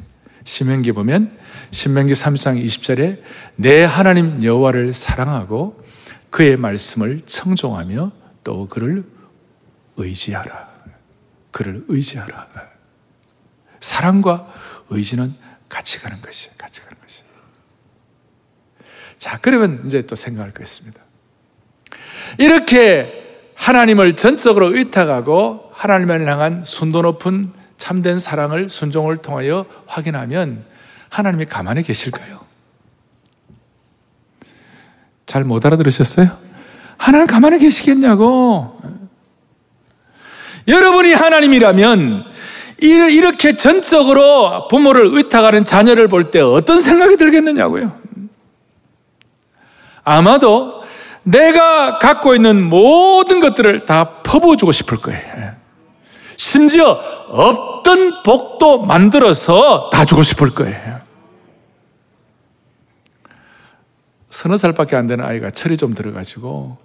신명기 0.43 0.91
보면 0.91 1.37
신명기 1.71 2.11
3장 2.11 2.63
20절에 2.63 3.21
내 3.55 3.83
하나님 3.83 4.43
여호와를 4.43 4.93
사랑하고 4.93 5.81
그의 6.29 6.57
말씀을 6.57 7.21
청종하며 7.25 8.11
또 8.43 8.67
그를 8.67 9.05
의지하라. 9.95 10.69
그를 11.51 11.85
의지하라. 11.87 12.47
사랑과 13.79 14.53
의지는. 14.89 15.33
같이 15.69 15.99
가는 15.99 16.21
것이에요. 16.21 16.53
자, 19.21 19.37
그러면 19.39 19.83
이제 19.85 20.01
또 20.01 20.15
생각할 20.15 20.51
거 20.51 20.63
있습니다. 20.63 20.99
이렇게 22.39 23.51
하나님을 23.53 24.15
전적으로 24.15 24.75
의탁하고 24.75 25.69
하나님을 25.73 26.27
향한 26.27 26.63
순도 26.63 27.03
높은 27.03 27.51
참된 27.77 28.17
사랑을 28.17 28.67
순종을 28.67 29.17
통하여 29.17 29.67
확인하면 29.85 30.65
하나님이 31.09 31.45
가만히 31.45 31.83
계실까요? 31.83 32.41
잘 35.27 35.43
못 35.43 35.63
알아들으셨어요? 35.67 36.27
하나님 36.97 37.27
가만히 37.27 37.59
계시겠냐고. 37.59 38.81
여러분이 40.67 41.13
하나님이라면 41.13 42.25
이렇게 42.79 43.55
전적으로 43.55 44.67
부모를 44.67 45.05
의탁하는 45.13 45.63
자녀를 45.63 46.07
볼 46.07 46.31
때 46.31 46.39
어떤 46.39 46.81
생각이 46.81 47.17
들겠느냐고요. 47.17 48.00
아마도 50.03 50.81
내가 51.23 51.99
갖고 51.99 52.35
있는 52.35 52.63
모든 52.63 53.39
것들을 53.39 53.85
다 53.85 54.21
퍼부어주고 54.23 54.71
싶을 54.71 54.97
거예요. 54.97 55.55
심지어 56.37 56.99
없던 57.29 58.23
복도 58.23 58.81
만들어서 58.81 59.89
다 59.91 60.05
주고 60.05 60.23
싶을 60.23 60.55
거예요. 60.55 61.01
서너 64.29 64.57
살밖에 64.57 64.95
안 64.95 65.07
되는 65.07 65.23
아이가 65.23 65.51
철이 65.51 65.77
좀 65.77 65.93
들어가지고 65.93 66.77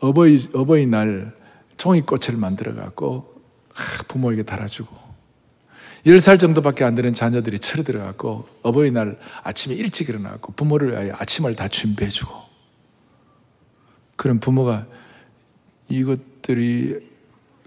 어버이, 0.00 0.48
어버이날 0.54 1.32
종이꽃을 1.76 2.36
만들어갖고 2.36 3.32
부모에게 4.08 4.44
달아주고 4.44 5.11
10살 6.06 6.40
정도밖에 6.40 6.84
안 6.84 6.94
되는 6.94 7.12
자녀들이 7.12 7.58
철이 7.58 7.84
들어갖고 7.84 8.48
어버이날 8.62 9.18
아침에 9.42 9.74
일찍 9.74 10.08
일어나고 10.08 10.52
부모를 10.54 10.92
위하여 10.92 11.14
아침을 11.16 11.54
다 11.54 11.68
준비해주고 11.68 12.32
그런 14.16 14.38
부모가 14.40 14.86
이것들이 15.88 17.12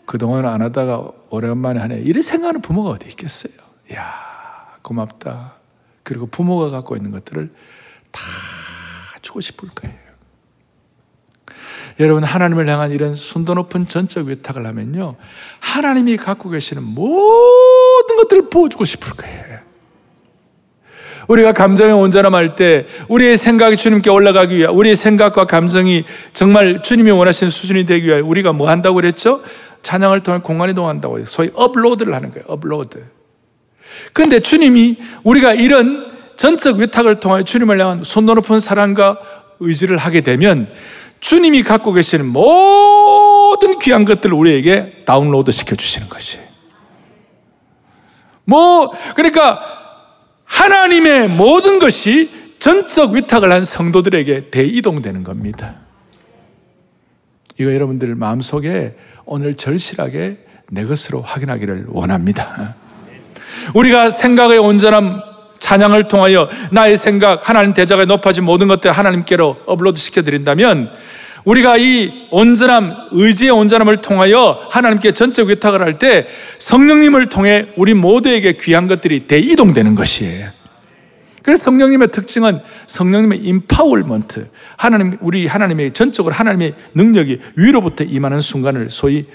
그동안 0.06 0.46
안 0.46 0.62
하다가 0.62 1.12
오래간만에 1.30 1.80
하네. 1.80 2.02
이래 2.02 2.22
생각하는 2.22 2.62
부모가 2.62 2.92
어디 2.92 3.08
있겠어요? 3.10 3.54
야 3.94 4.78
고맙다. 4.82 5.56
그리고 6.04 6.28
부모가 6.28 6.70
갖고 6.70 6.96
있는 6.96 7.12
것들을 7.12 7.52
다 8.12 8.22
주고 9.22 9.42
싶을 9.42 9.70
거예요. 9.70 10.06
여러분, 12.00 12.24
하나님을 12.24 12.68
향한 12.68 12.92
이런 12.92 13.16
순도 13.16 13.54
높은 13.54 13.88
전적 13.88 14.28
위탁을 14.28 14.66
하면요. 14.66 15.16
하나님이 15.60 16.18
갖고 16.18 16.50
계시는 16.50 16.84
모든 16.84 17.75
것들을 18.08 18.50
부어주고 18.50 18.86
싶을 18.86 19.14
거예요. 19.14 19.46
우리가 21.28 21.54
감정의 21.54 21.94
온전함할 21.94 22.56
때 22.56 22.86
우리의 23.08 23.38
생각이 23.38 23.78
주님께 23.78 24.10
올라가기 24.10 24.56
위해 24.56 24.68
우리의 24.68 24.96
생각과 24.96 25.46
감정이 25.46 26.04
정말 26.34 26.84
주님이 26.84 27.12
원하시는 27.12 27.50
수준이 27.50 27.86
되기 27.86 28.08
위해 28.08 28.20
우리가 28.20 28.54
뭐 28.54 28.70
한다고 28.70 28.96
그랬죠? 28.96 29.42
찬양을 29.82 30.22
통해 30.22 30.40
공간 30.42 30.70
이동한다고 30.70 31.18
해요. 31.18 31.26
소위 31.28 31.50
업로드를 31.54 32.14
하는 32.14 32.32
거예요. 32.32 32.46
업로드. 32.48 33.04
근데 34.14 34.40
주님이 34.40 34.98
우리가 35.24 35.54
이런 35.54 36.12
전적 36.38 36.78
위탁을 36.78 37.20
통하여 37.20 37.44
주님을 37.44 37.80
향한 37.80 38.04
손 38.04 38.26
높은 38.26 38.60
사랑과 38.60 39.18
의지를 39.60 39.98
하게 39.98 40.22
되면 40.22 40.68
주님이 41.20 41.64
갖고 41.64 41.94
계시는 41.94 42.26
모든 42.26 43.80
귀한 43.80 44.06
것들을 44.06 44.34
우리에게 44.34 45.04
다운로드 45.06 45.52
시켜 45.52 45.76
주시는 45.76 46.10
것이에요. 46.10 46.45
뭐, 48.46 48.92
그러니까 49.16 49.60
하나님의 50.46 51.28
모든 51.28 51.80
것이 51.80 52.30
전적 52.60 53.12
위탁을 53.12 53.52
한 53.52 53.62
성도들에게 53.62 54.50
대이동되는 54.50 55.24
겁니다. 55.24 55.76
이거 57.58 57.74
여러분들 57.74 58.16
마음속에 58.16 58.96
오늘 59.26 59.56
절실하게 59.56 60.38
내 60.70 60.86
것으로 60.86 61.22
확인하기를 61.22 61.88
원합니다. 61.90 62.76
우리가 63.74 64.10
생각의 64.10 64.58
온전함 64.58 65.22
찬양을 65.60 66.08
통하여 66.08 66.50
나의 66.72 66.98
생각, 66.98 67.50
하나님 67.50 67.74
대자가 67.74 68.06
높아진 68.06 68.44
모든 68.44 68.68
것들 68.68 68.92
하나님께로 68.92 69.62
업로드 69.66 70.00
시켜드린다면 70.00 70.92
우리가 71.46 71.78
이 71.78 72.28
온전함, 72.32 73.10
의지의 73.12 73.52
온전함을 73.52 73.98
통하여 74.02 74.68
하나님께 74.72 75.14
전적 75.14 75.48
위탁을 75.48 75.82
할 75.82 76.00
때 76.00 76.28
성령님을 76.60 77.28
통해 77.30 77.68
우리 77.78 77.94
모두에게 77.94 78.54
귀한 78.54 78.88
것들이 78.88 79.28
대이동되는 79.28 79.96
것이에요. 79.96 80.50
그래서 81.44 81.66
성령님의 81.66 82.12
특징은 82.12 82.60
성령님의 82.88 83.40
임파월먼트. 83.40 84.50
하나님, 84.76 85.18
우리 85.22 85.46
하나님의 85.46 85.94
전적으로 85.94 86.34
하나님의 86.34 86.74
능력이 86.96 87.40
위로부터 87.56 88.04
임하는 88.04 88.42
순간을 88.42 88.90
소위 88.90 89.26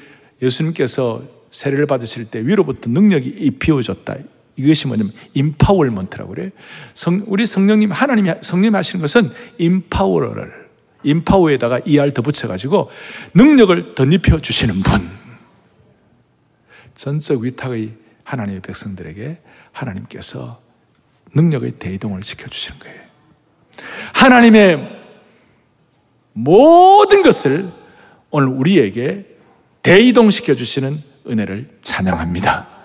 예수님께서 0.43 1.21
세례를 1.51 1.87
받으실 1.87 2.25
때 2.25 2.45
위로부터 2.45 2.91
능력이 2.91 3.29
입히어졌다. 3.39 4.17
이것이 4.57 4.89
뭐냐면 4.89 5.13
임파월먼트라고 5.35 6.35
그래요. 6.35 6.51
성, 6.95 7.23
우리 7.29 7.47
성령님, 7.47 7.93
하나님이 7.93 8.33
성령님 8.41 8.75
하시는 8.75 9.01
것은 9.01 9.31
임파워를 9.59 10.60
인파워에다가 11.03 11.81
ER 11.85 12.13
더 12.13 12.23
붙여가지고 12.23 12.91
능력을 13.35 13.95
덧입혀 13.95 14.41
주시는 14.41 14.83
분. 14.83 15.11
전적 16.95 17.41
위탁의 17.41 17.95
하나님의 18.25 18.61
백성들에게 18.63 19.39
하나님께서 19.73 20.61
능력의 21.35 21.73
대이동을 21.79 22.23
시켜주시는 22.23 22.81
거예요. 22.81 23.01
하나님의 24.15 25.01
모든 26.33 27.23
것을 27.23 27.69
오늘 28.31 28.49
우리에게 28.49 29.27
대이동시켜 29.83 30.55
주시는 30.55 31.03
은혜를 31.27 31.79
찬양합니다. 31.81 32.80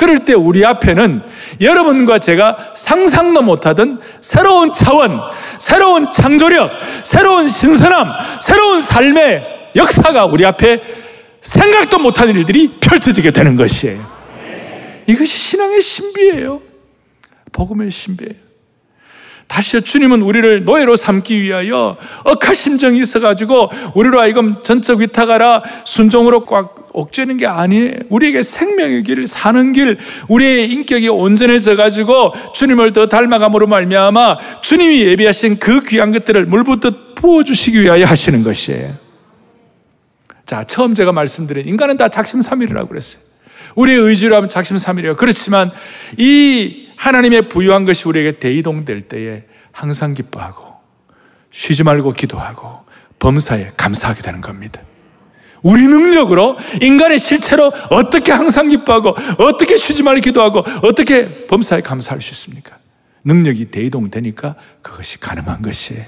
그럴 0.00 0.20
때 0.20 0.32
우리 0.32 0.64
앞에는 0.64 1.22
여러분과 1.60 2.20
제가 2.20 2.72
상상도 2.74 3.42
못하던 3.42 4.00
새로운 4.22 4.72
차원, 4.72 5.20
새로운 5.58 6.10
창조력, 6.10 6.70
새로운 7.04 7.50
신선함, 7.50 8.08
새로운 8.40 8.80
삶의 8.80 9.72
역사가 9.76 10.24
우리 10.24 10.46
앞에 10.46 10.80
생각도 11.42 11.98
못한 11.98 12.30
일들이 12.30 12.78
펼쳐지게 12.80 13.30
되는 13.32 13.56
것이에요. 13.56 14.00
이것이 15.06 15.36
신앙의 15.36 15.82
신비예요. 15.82 16.62
복음의 17.52 17.90
신비예요. 17.90 18.32
다시요, 19.48 19.82
주님은 19.82 20.22
우리를 20.22 20.64
노예로 20.64 20.96
삼기 20.96 21.42
위하여 21.42 21.98
억하 22.24 22.54
심정이 22.54 23.00
있어가지고 23.00 23.70
우리로 23.94 24.18
하여금 24.18 24.62
전적 24.62 25.00
위탁하라 25.00 25.62
순종으로 25.84 26.46
꽉 26.46 26.79
옥죄는 26.92 27.36
게 27.36 27.46
아니에요. 27.46 27.92
우리에게 28.08 28.42
생명의 28.42 29.02
길을 29.04 29.26
사는 29.26 29.72
길, 29.72 29.98
우리의 30.28 30.70
인격이 30.72 31.08
온전해져 31.08 31.76
가지고 31.76 32.32
주님을 32.54 32.92
더 32.92 33.06
닮아감으로 33.06 33.66
말미암아 33.66 34.60
주님이 34.60 35.02
예비하신 35.02 35.58
그 35.58 35.82
귀한 35.84 36.12
것들을 36.12 36.46
물부터 36.46 37.14
부어 37.14 37.44
주시기 37.44 37.80
위하여 37.80 38.06
하시는 38.06 38.42
것이에요. 38.42 38.94
자, 40.46 40.64
처음 40.64 40.94
제가 40.94 41.12
말씀드린 41.12 41.68
인간은 41.68 41.96
다 41.96 42.08
작심삼일이라고 42.08 42.88
그랬어요. 42.88 43.22
우리의 43.76 43.98
의지로 43.98 44.34
하면 44.36 44.48
작심삼일이에요. 44.48 45.16
그렇지만 45.16 45.70
이 46.16 46.88
하나님의 46.96 47.48
부유한 47.48 47.84
것이 47.84 48.08
우리에게 48.08 48.40
대이동될 48.40 49.02
때에 49.02 49.44
항상 49.70 50.14
기뻐하고 50.14 50.74
쉬지 51.52 51.84
말고 51.84 52.12
기도하고 52.12 52.80
범사에 53.20 53.68
감사하게 53.76 54.22
되는 54.22 54.40
겁니다. 54.40 54.80
우리 55.62 55.86
능력으로 55.86 56.56
인간의 56.80 57.18
실체로 57.18 57.72
어떻게 57.90 58.32
항상 58.32 58.68
기뻐하고 58.68 59.14
어떻게 59.38 59.76
쉬지 59.76 60.02
말고 60.02 60.20
기도하고 60.20 60.64
어떻게 60.82 61.46
범사에 61.46 61.80
감사할 61.80 62.20
수 62.20 62.32
있습니까? 62.32 62.76
능력이 63.24 63.66
대이동되니까 63.66 64.54
그것이 64.82 65.20
가능한 65.20 65.62
것이에요. 65.62 66.04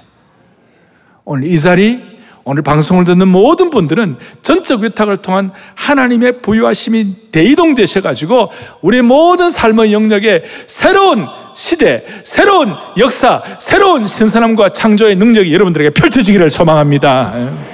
오늘 1.25 1.51
이 1.51 1.59
자리 1.59 2.13
오늘 2.45 2.63
방송을 2.63 3.05
듣는 3.05 3.29
모든 3.29 3.71
분들은 3.71 4.17
전적 4.43 4.81
위탁을 4.81 5.19
통한 5.19 5.53
하나님의 5.75 6.43
부유하심이 6.43 7.31
대이동되셔가지고 7.31 8.51
우리 8.81 9.01
모든 9.01 9.51
삶의 9.51 9.93
영역에 9.93 10.43
새로운 10.67 11.27
시대, 11.55 12.05
새로운 12.25 12.73
역사, 12.99 13.41
새로운 13.61 14.07
신선함과 14.07 14.71
창조의 14.71 15.17
능력이 15.17 15.55
여러분들에게 15.55 15.91
펼쳐지기를 15.91 16.51
소망합니다. 16.51 17.72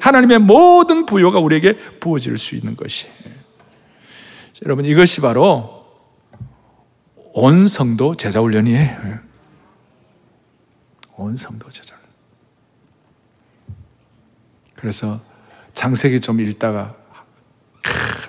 하나님의 0.00 0.38
모든 0.40 1.06
부여가 1.06 1.38
우리에게 1.38 1.76
부어질 1.76 2.36
수 2.38 2.54
있는 2.54 2.76
것이. 2.76 3.06
여러분, 4.64 4.84
이것이 4.84 5.20
바로 5.20 5.86
온 7.32 7.68
성도 7.68 8.14
제자 8.16 8.40
훈련이에요. 8.40 9.20
온 11.16 11.36
성도 11.36 11.70
제자 11.70 12.00
그래서 14.80 15.18
장세기 15.74 16.22
좀 16.22 16.40
읽다가 16.40 16.96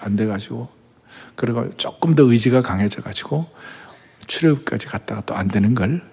안 0.01 0.17
돼가지고 0.17 0.69
그리고 1.35 1.69
조금 1.77 2.13
더 2.13 2.23
의지가 2.23 2.61
강해져가지고 2.61 3.49
출애굽까지 4.27 4.87
갔다가 4.87 5.21
또 5.21 5.33
안 5.35 5.47
되는 5.47 5.73
걸 5.73 6.03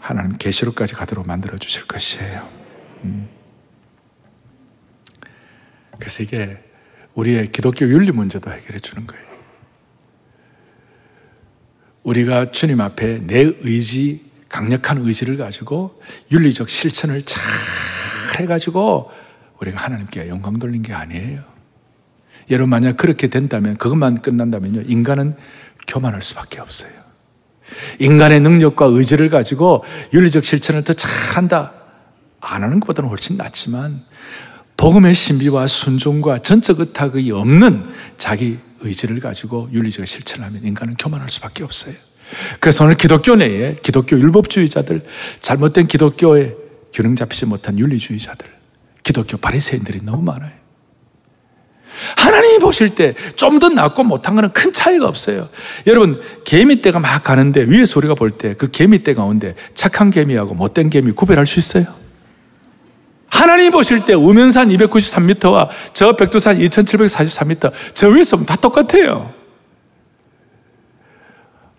하나님 0.00 0.36
계시록까지 0.36 0.94
가도록 0.94 1.26
만들어 1.26 1.56
주실 1.58 1.86
것이에요. 1.86 2.48
음. 3.04 3.35
그래서 5.98 6.22
이게 6.22 6.58
우리의 7.14 7.50
기독교 7.50 7.86
윤리 7.86 8.10
문제도 8.10 8.50
해결해 8.50 8.78
주는 8.78 9.06
거예요. 9.06 9.24
우리가 12.02 12.52
주님 12.52 12.80
앞에 12.80 13.18
내 13.26 13.40
의지, 13.60 14.30
강력한 14.48 14.98
의지를 14.98 15.36
가지고 15.36 16.00
윤리적 16.30 16.68
실천을 16.68 17.22
잘 17.22 17.42
해가지고 18.38 19.10
우리가 19.60 19.82
하나님께 19.82 20.28
영광 20.28 20.58
돌린 20.58 20.82
게 20.82 20.92
아니에요. 20.92 21.42
여러분 22.50 22.70
만약 22.70 22.96
그렇게 22.96 23.26
된다면 23.26 23.76
그것만 23.76 24.22
끝난다면요 24.22 24.82
인간은 24.82 25.34
교만할 25.88 26.22
수밖에 26.22 26.60
없어요. 26.60 26.92
인간의 27.98 28.40
능력과 28.40 28.86
의지를 28.86 29.28
가지고 29.28 29.84
윤리적 30.12 30.44
실천을 30.44 30.84
더 30.84 30.92
잘한다 30.92 31.72
안 32.40 32.62
하는 32.62 32.78
것보다는 32.78 33.10
훨씬 33.10 33.36
낫지만 33.36 34.04
복음의 34.76 35.14
신비와 35.14 35.66
순종과 35.66 36.38
전적 36.38 36.80
의탁이 36.80 37.30
없는 37.32 37.84
자기 38.18 38.58
의지를 38.80 39.20
가지고 39.20 39.68
윤리적 39.72 40.06
실천하면 40.06 40.64
인간은 40.64 40.96
교만할 40.96 41.28
수밖에 41.28 41.64
없어요. 41.64 41.94
그래서 42.60 42.84
오늘 42.84 42.96
기독교 42.96 43.36
내에 43.36 43.76
기독교 43.82 44.18
율법주의자들 44.18 45.02
잘못된 45.40 45.86
기독교에 45.86 46.54
균형 46.92 47.16
잡히지 47.16 47.46
못한 47.46 47.78
윤리주의자들 47.78 48.46
기독교 49.02 49.36
바리새인들이 49.36 50.00
너무 50.02 50.22
많아요. 50.22 50.52
하나님이 52.16 52.58
보실 52.58 52.90
때 52.94 53.14
좀 53.36 53.58
더 53.58 53.70
낫고 53.70 54.04
못한 54.04 54.34
거는 54.34 54.52
큰 54.52 54.72
차이가 54.72 55.08
없어요. 55.08 55.48
여러분, 55.86 56.20
개미떼가 56.44 56.98
막 57.00 57.22
가는데 57.22 57.62
위에서 57.64 57.98
우리가 57.98 58.14
볼 58.14 58.32
때 58.32 58.52
그 58.54 58.70
개미떼 58.70 59.14
가운데 59.14 59.54
착한 59.74 60.10
개미하고 60.10 60.54
못된 60.54 60.90
개미 60.90 61.12
구별할 61.12 61.46
수 61.46 61.58
있어요? 61.58 61.86
하나님 63.36 63.70
보실 63.70 64.02
때 64.06 64.14
우면산 64.14 64.70
293m와 64.70 65.68
저 65.92 66.16
백두산 66.16 66.58
2743m 66.58 67.70
저 67.92 68.08
위에서 68.08 68.42
다 68.44 68.56
똑같아요. 68.56 69.34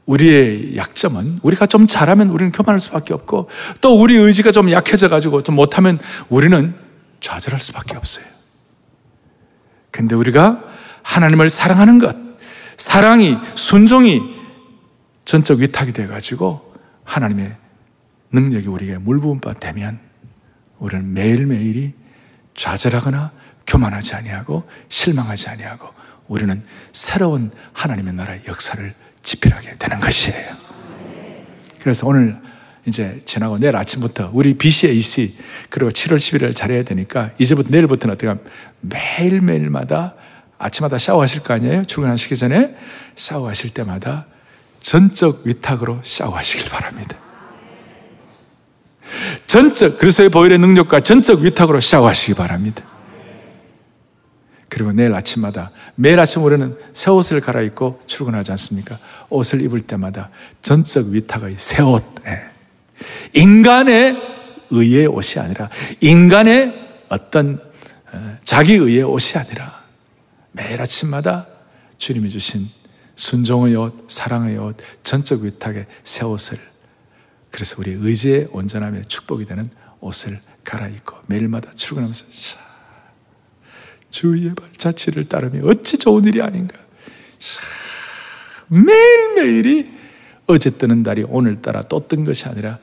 우리의 0.06 0.78
약점은 0.78 1.39
우리가 1.41 1.65
좀 1.65 1.88
잘하면 1.88 2.30
우리는 2.30 2.52
교만할 2.52 2.80
수밖에 2.80 3.13
없고 3.13 3.50
또 3.82 4.00
우리 4.00 4.15
의지가 4.15 4.52
좀 4.52 4.72
약해져 4.72 5.10
가지고 5.10 5.41
좀 5.41 5.56
못하면 5.56 5.98
우리는 6.30 6.76
좌절할 7.22 7.60
수밖에 7.60 7.98
없어요. 7.98 8.24
근데 9.89 10.13
우리가 10.13 10.63
하나님을 11.02 11.50
사랑하는 11.50 11.98
것, 11.98 12.15
사랑이, 12.78 13.36
순종이 13.56 14.22
전적 15.26 15.60
위탁이 15.60 15.91
돼 15.91 16.06
가지고 16.06 16.74
하나님의 17.04 17.56
능력이 18.32 18.67
우리에게 18.67 19.00
물부은 19.00 19.41
바 19.41 19.54
되면 19.54 20.07
우리는 20.80 21.13
매일매일이 21.13 21.94
좌절하거나 22.56 23.32
교만하지 23.66 24.16
아니하고 24.16 24.68
실망하지 24.90 25.50
아니하고 25.50 25.90
우리는 26.28 26.62
새로운 26.94 27.52
하나님의 27.74 28.13
나라의 28.13 28.44
역사를 28.48 28.94
집필하게 29.24 29.78
되는 29.78 30.00
것이에요. 30.00 30.56
그래서 31.82 32.08
오늘 32.08 32.38
이제 32.86 33.22
지나고 33.26 33.58
내일 33.58 33.76
아침부터 33.76 34.32
우리 34.34 34.58
BCAC 34.58 35.38
그리고 35.70 35.90
7월 35.92 36.16
11일 36.16 36.56
잘해야 36.56 36.84
되니까 36.84 37.32
이제부터 37.38 37.70
내일부터는 37.70 38.16
어떻게 38.16 38.34
매일매일마다 38.82 40.16
아침마다 40.58 40.98
샤워하실 40.98 41.44
거 41.44 41.54
아니에요? 41.54 41.84
출근하시기 41.86 42.36
전에 42.36 42.76
샤워하실 43.16 43.74
때마다 43.74 44.26
전적 44.80 45.42
위탁으로 45.46 46.00
샤워하시길 46.04 46.70
바랍니다. 46.70 47.18
전적 49.45 49.97
그리스도의 49.97 50.30
보혈의 50.30 50.60
능력과 50.60 51.01
전적 51.01 51.41
위탁으로 51.41 51.80
샤워하시기 51.80 52.36
바랍니다. 52.36 52.84
그리고 54.69 54.92
내일 54.92 55.13
아침마다 55.13 55.71
매일 55.96 56.19
아침 56.19 56.44
우리는 56.44 56.77
새 56.94 57.10
옷을 57.10 57.39
갈아입고 57.42 58.02
출근하지 58.06 58.52
않습니까? 58.52 59.00
옷을 59.29 59.62
입을 59.62 59.81
때마다 59.81 60.29
전적 60.62 61.08
위탁의 61.08 61.56
새 61.58 61.81
옷. 61.81 62.04
예. 62.27 62.42
인간의 63.33 64.17
의의 64.69 65.08
옷이 65.08 65.42
아니라 65.42 65.69
인간의 66.02 66.87
어떤 67.10 67.62
어, 68.12 68.37
자기 68.44 68.73
의의 68.73 69.04
옷이 69.04 69.42
아니라 69.42 69.81
매일 70.52 70.81
아침마다 70.81 71.48
주님이 71.98 72.29
주신 72.29 72.67
순종의 73.15 73.75
옷, 73.75 74.06
사랑의 74.10 74.58
옷, 74.58 74.77
전적 75.04 75.42
위탁의 75.42 75.87
새 76.04 76.25
옷을 76.25 76.58
그래서 77.52 77.75
우리 77.79 77.91
의지의 77.91 78.50
온전함의 78.52 79.06
축복이 79.08 79.45
되는 79.45 79.69
옷을 80.00 80.37
갈아입고 80.63 81.17
매일마다 81.27 81.71
출근하면서 81.73 82.25
주의 84.10 84.54
발자취를 84.54 85.27
따르며 85.27 85.67
어찌 85.67 85.98
좋은 85.98 86.23
일이 86.25 86.41
아닌가. 86.41 86.77
매일매일이 88.67 89.98
어제 90.48 90.69
뜨는 90.69 91.04
달이 91.04 91.23
오늘따라 91.23 91.81
또 91.83 92.08
뜬 92.08 92.23
것이 92.23 92.48
아니라 92.48 92.79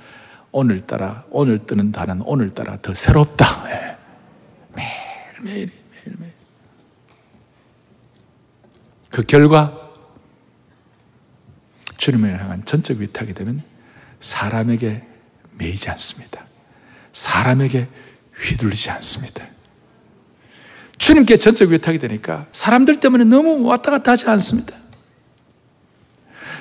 오늘따라 0.53 1.25
오늘 1.31 1.65
뜨는 1.67 1.93
달은 1.93 2.23
오늘따라 2.23 2.79
더 2.81 2.95
새롭다. 2.95 3.45
예. 3.71 3.97
매일매일 5.43 5.71
매일매일. 6.05 6.33
그 9.11 9.23
결과 9.23 9.81
주님을 11.97 12.41
향한 12.41 12.65
전적 12.65 12.99
위탁이 12.99 13.35
되면 13.35 13.63
사람에게 14.25 15.03
매이지 15.59 15.91
않습니다. 15.91 16.41
사람에게 17.13 17.89
휘둘리지 18.41 18.91
않습니다. 18.93 19.45
주님께 20.97 21.37
전적 21.37 21.69
위탁이 21.69 21.99
되니까 21.99 22.47
사람들 22.51 23.01
때문에 23.01 23.25
너무 23.25 23.63
왔다 23.65 23.91
갔다 23.91 24.13
하지 24.13 24.29
않습니다. 24.31 24.73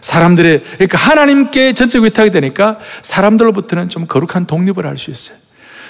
사람들의, 0.01 0.61
그러니까 0.74 0.97
하나님께 0.97 1.74
전적 1.74 2.03
위탁이 2.03 2.32
되니까 2.32 2.80
사람들로부터는 3.01 3.88
좀 3.88 4.07
거룩한 4.07 4.45
독립을 4.45 4.86
할 4.86 4.97
수 4.97 5.09
있어요. 5.09 5.38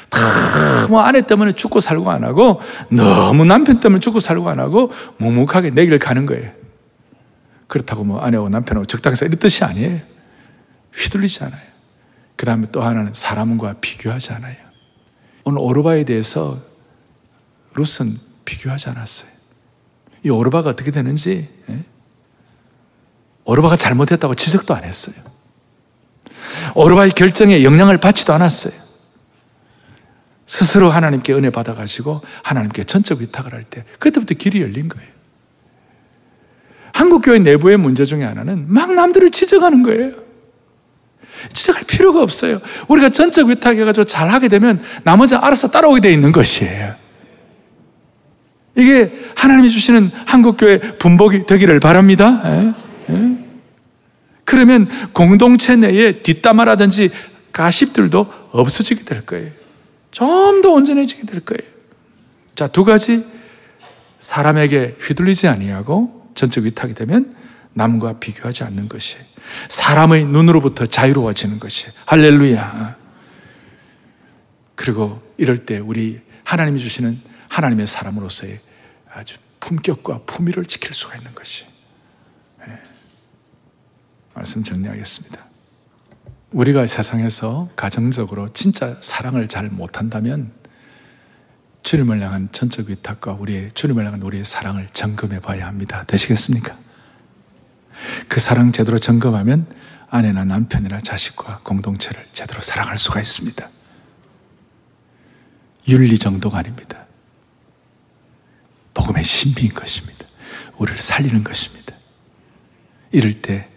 다뭐 0.09 1.01
아내 1.01 1.21
때문에 1.21 1.53
죽고 1.53 1.79
살고 1.79 2.11
안 2.11 2.23
하고 2.23 2.61
너무 2.89 3.45
남편 3.45 3.79
때문에 3.79 3.99
죽고 3.99 4.19
살고 4.19 4.47
안 4.47 4.59
하고 4.59 4.91
묵묵하게 5.17 5.71
내길 5.71 5.97
가는 5.97 6.27
거예요. 6.27 6.51
그렇다고 7.65 8.03
뭐 8.03 8.19
아내하고 8.19 8.49
남편하고 8.49 8.85
적당해서 8.85 9.25
이런 9.25 9.39
뜻이 9.39 9.63
아니에요. 9.63 10.12
휘둘리지 10.95 11.43
않아요. 11.43 11.61
그 12.35 12.45
다음에 12.45 12.67
또 12.71 12.83
하나는 12.83 13.13
사람과 13.13 13.75
비교하지 13.81 14.33
않아요. 14.33 14.55
오늘 15.43 15.59
오르바에 15.59 16.03
대해서 16.05 16.57
룻은 17.75 18.17
비교하지 18.45 18.89
않았어요. 18.89 19.29
이 20.23 20.29
오르바가 20.29 20.69
어떻게 20.69 20.91
되는지 20.91 21.47
예? 21.69 21.83
오르바가 23.45 23.75
잘못했다고 23.75 24.35
지적도 24.35 24.73
안 24.73 24.83
했어요. 24.83 25.15
오르바의 26.75 27.11
결정에 27.11 27.63
영향을 27.63 27.97
받지도 27.97 28.33
않았어요. 28.33 28.73
스스로 30.45 30.89
하나님께 30.89 31.33
은혜 31.33 31.49
받아가지고 31.49 32.21
하나님께 32.43 32.83
전적 32.83 33.19
위탁을 33.19 33.53
할 33.53 33.63
때 33.63 33.85
그때부터 33.99 34.35
길이 34.35 34.61
열린 34.61 34.87
거예요. 34.87 35.11
한국교회 36.93 37.39
내부의 37.39 37.77
문제 37.77 38.05
중에 38.05 38.23
하나는 38.23 38.71
막 38.71 38.93
남들을 38.93 39.31
지적하는 39.31 39.83
거예요. 39.83 40.22
지적할 41.51 41.83
필요가 41.83 42.21
없어요. 42.21 42.59
우리가 42.87 43.09
전적 43.09 43.47
위탁해가지고 43.47 44.05
잘하게 44.05 44.47
되면 44.47 44.81
나머지 45.03 45.35
알아서 45.35 45.69
따라오게 45.69 46.01
돼 46.01 46.13
있는 46.13 46.31
것이에요. 46.31 46.95
이게 48.75 49.11
하나님이 49.35 49.69
주시는 49.69 50.11
한국교회 50.25 50.79
분복이 50.79 51.45
되기를 51.45 51.79
바랍니다. 51.79 52.41
예? 52.45 52.73
예? 53.13 53.37
그러면 54.45 54.87
공동체 55.13 55.75
내에 55.75 56.23
뒷담화라든지 56.23 57.09
가십들도 57.51 58.25
없어지게 58.51 59.03
될 59.03 59.25
거예요. 59.25 59.49
좀 60.11 60.61
더 60.61 60.71
온전해지게 60.71 61.23
될 61.23 61.41
거예요. 61.41 61.61
자, 62.55 62.67
두 62.67 62.83
가지 62.85 63.25
사람에게 64.19 64.95
휘둘리지 65.01 65.47
아니하고 65.47 66.29
전적 66.35 66.63
위탁이 66.63 66.93
되면 66.93 67.35
남과 67.73 68.19
비교하지 68.19 68.63
않는 68.63 68.87
것이 68.87 69.17
사람의 69.69 70.25
눈으로부터 70.25 70.85
자유로워지는 70.85 71.59
것이 71.59 71.87
할렐루야. 72.05 72.97
그리고 74.75 75.21
이럴 75.37 75.57
때 75.57 75.79
우리 75.79 76.21
하나님이 76.43 76.79
주시는 76.79 77.19
하나님의 77.49 77.87
사람으로서의 77.87 78.59
아주 79.11 79.37
품격과 79.59 80.21
품위를 80.25 80.65
지킬 80.65 80.93
수가 80.93 81.15
있는 81.15 81.33
것이 81.33 81.65
말씀 84.33 84.63
정리하겠습니다. 84.63 85.39
우리가 86.51 86.85
세상에서 86.87 87.69
가정적으로 87.75 88.51
진짜 88.53 88.95
사랑을 89.01 89.47
잘 89.47 89.69
못한다면 89.69 90.51
주님을 91.83 92.21
향한 92.21 92.49
전적 92.51 92.89
위탁과 92.89 93.33
우리의 93.33 93.71
주님을 93.73 94.05
향한 94.05 94.21
우리의 94.21 94.43
사랑을 94.43 94.87
점검해 94.93 95.39
봐야 95.39 95.67
합니다. 95.67 96.03
되시겠습니까? 96.07 96.75
그 98.27 98.39
사랑 98.39 98.71
제대로 98.71 98.97
점검하면 98.97 99.65
아내나 100.09 100.43
남편이나 100.45 100.99
자식과 100.99 101.59
공동체를 101.63 102.23
제대로 102.33 102.61
사랑할 102.61 102.97
수가 102.97 103.19
있습니다. 103.19 103.69
윤리 105.87 106.17
정도가 106.17 106.59
아닙니다. 106.59 107.05
복음의 108.93 109.23
신비인 109.23 109.73
것입니다. 109.73 110.25
우리를 110.77 111.01
살리는 111.01 111.43
것입니다. 111.43 111.95
이럴 113.11 113.33
때 113.33 113.69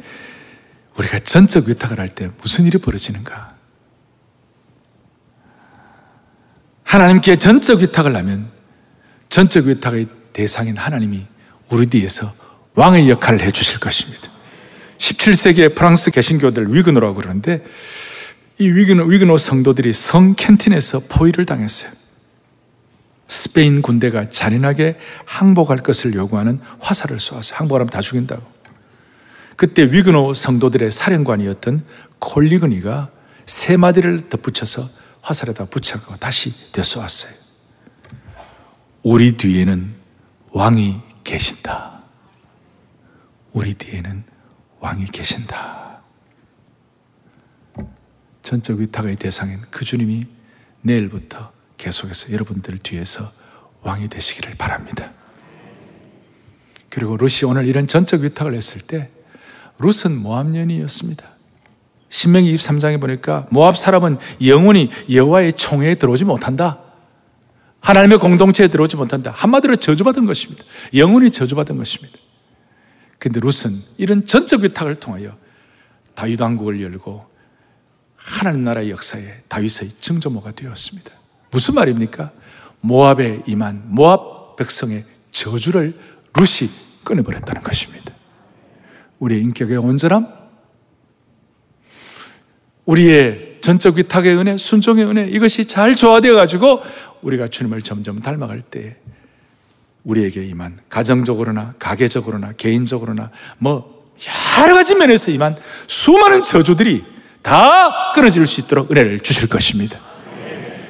우리가 0.96 1.18
전적 1.20 1.68
위탁을 1.68 1.98
할 2.00 2.08
때 2.08 2.30
무슨 2.40 2.64
일이 2.64 2.78
벌어지는가? 2.78 3.54
하나님께 6.84 7.36
전적 7.38 7.80
위탁을 7.80 8.14
하면 8.16 8.50
전적 9.28 9.66
위탁의 9.66 10.06
대상인 10.32 10.76
하나님이 10.76 11.26
우리 11.68 11.86
뒤에서 11.86 12.30
왕의 12.74 13.10
역할을 13.10 13.40
해 13.42 13.50
주실 13.50 13.80
것입니다. 13.80 14.35
17세기의 14.98 15.74
프랑스 15.74 16.10
개신교들 16.10 16.74
위그노라고 16.74 17.14
그러는데 17.14 17.64
이 18.58 18.68
위그노, 18.68 19.04
위그노 19.04 19.36
성도들이 19.36 19.92
성 19.92 20.34
캔틴에서 20.34 21.00
포위를 21.10 21.44
당했어요. 21.44 21.90
스페인 23.26 23.82
군대가 23.82 24.28
잔인하게 24.28 24.98
항복할 25.24 25.78
것을 25.78 26.14
요구하는 26.14 26.60
화살을 26.78 27.18
쏘았어요. 27.18 27.58
항복하면 27.58 27.88
다 27.88 28.00
죽인다고. 28.00 28.42
그때 29.56 29.82
위그노 29.82 30.34
성도들의 30.34 30.90
사령관이었던 30.90 31.84
콜리그니가 32.18 33.10
세 33.46 33.76
마디를 33.76 34.28
덧붙여서 34.28 34.88
화살에다 35.22 35.66
붙여고 35.66 36.16
다시 36.16 36.72
되쏘았어요. 36.72 37.32
우리 39.02 39.36
뒤에는 39.36 39.94
왕이 40.50 41.00
계신다. 41.24 42.00
우리 43.52 43.74
뒤에는 43.74 44.24
왕이 44.86 45.06
계신다. 45.06 46.00
전적 48.42 48.78
위탁의 48.78 49.16
대상인 49.16 49.58
그 49.72 49.84
주님이 49.84 50.26
내일부터 50.82 51.50
계속해서 51.76 52.32
여러분들 52.32 52.78
뒤에서 52.78 53.24
왕이 53.82 54.08
되시기를 54.08 54.54
바랍니다. 54.56 55.10
그리고 56.88 57.16
루시 57.16 57.46
오늘 57.46 57.66
이런 57.66 57.88
전적 57.88 58.20
위탁을 58.20 58.54
했을 58.54 58.80
때 58.80 59.10
룻은 59.80 60.16
모압년이었습니다. 60.22 61.24
신명기 62.08 62.54
23장에 62.54 63.00
보니까 63.00 63.48
모압 63.50 63.76
사람은 63.76 64.18
영원히 64.46 64.90
여호와의 65.10 65.54
총회에 65.54 65.96
들어오지 65.96 66.24
못한다. 66.24 66.78
하나님의 67.80 68.18
공동체에 68.18 68.68
들어오지 68.68 68.94
못한다. 68.94 69.32
한마디로 69.34 69.74
저주받은 69.76 70.26
것입니다. 70.26 70.62
영원히 70.94 71.30
저주받은 71.32 71.76
것입니다. 71.76 72.18
근데 73.18 73.40
룻은 73.40 73.72
이런 73.98 74.24
전적 74.24 74.62
위탁을 74.62 74.96
통하여 74.96 75.36
다윗 76.14 76.40
왕국을 76.40 76.82
열고 76.82 77.26
하나님 78.16 78.64
나라의 78.64 78.90
역사에 78.90 79.22
다윗의 79.48 79.90
증조모가 79.90 80.52
되었습니다. 80.52 81.10
무슨 81.50 81.74
말입니까? 81.74 82.32
모압에 82.80 83.42
임한 83.46 83.84
모압 83.86 84.56
백성의 84.56 85.04
저주를 85.30 85.94
룻이 86.34 86.70
끊어버렸다는 87.04 87.62
것입니다. 87.62 88.12
우리의 89.18 89.42
인격의 89.42 89.76
온전함, 89.78 90.26
우리의 92.84 93.58
전적 93.60 93.96
위탁의 93.96 94.36
은혜, 94.36 94.56
순종의 94.56 95.04
은혜, 95.06 95.28
이것이 95.28 95.66
잘 95.66 95.96
조화되어 95.96 96.34
가지고 96.34 96.82
우리가 97.22 97.48
주님을 97.48 97.82
점점 97.82 98.20
닮아갈 98.20 98.62
때 98.62 98.96
우리에게 100.06 100.44
임한 100.44 100.78
가정적으로나 100.88 101.74
가계적으로나 101.78 102.52
개인적으로나 102.56 103.30
뭐 103.58 104.06
여러 104.62 104.74
가지 104.74 104.94
면에서 104.94 105.30
임한 105.30 105.56
수많은 105.88 106.42
저주들이 106.42 107.04
다 107.42 108.12
끊어질 108.14 108.46
수 108.46 108.60
있도록 108.62 108.90
은혜를 108.90 109.20
주실 109.20 109.48
것입니다. 109.48 110.00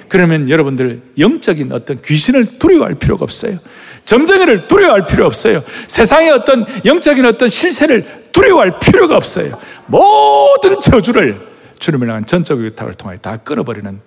그러면 0.08 0.48
여러분들 0.48 1.02
영적인 1.18 1.72
어떤 1.72 2.00
귀신을 2.00 2.58
두려워할 2.58 2.94
필요가 2.94 3.24
없어요. 3.24 3.58
점쟁이를 4.04 4.68
두려워할 4.68 5.06
필요 5.06 5.26
없어요. 5.26 5.60
세상의 5.88 6.30
어떤 6.30 6.64
영적인 6.84 7.24
어떤 7.26 7.48
실세를 7.48 8.04
두려워할 8.30 8.78
필요가 8.78 9.16
없어요. 9.16 9.52
모든 9.86 10.80
저주를 10.80 11.40
주님을 11.80 12.08
향한 12.08 12.24
전적 12.24 12.60
위탁을 12.60 12.94
통하여 12.94 13.18
다 13.18 13.38
끊어버리는 13.38 14.00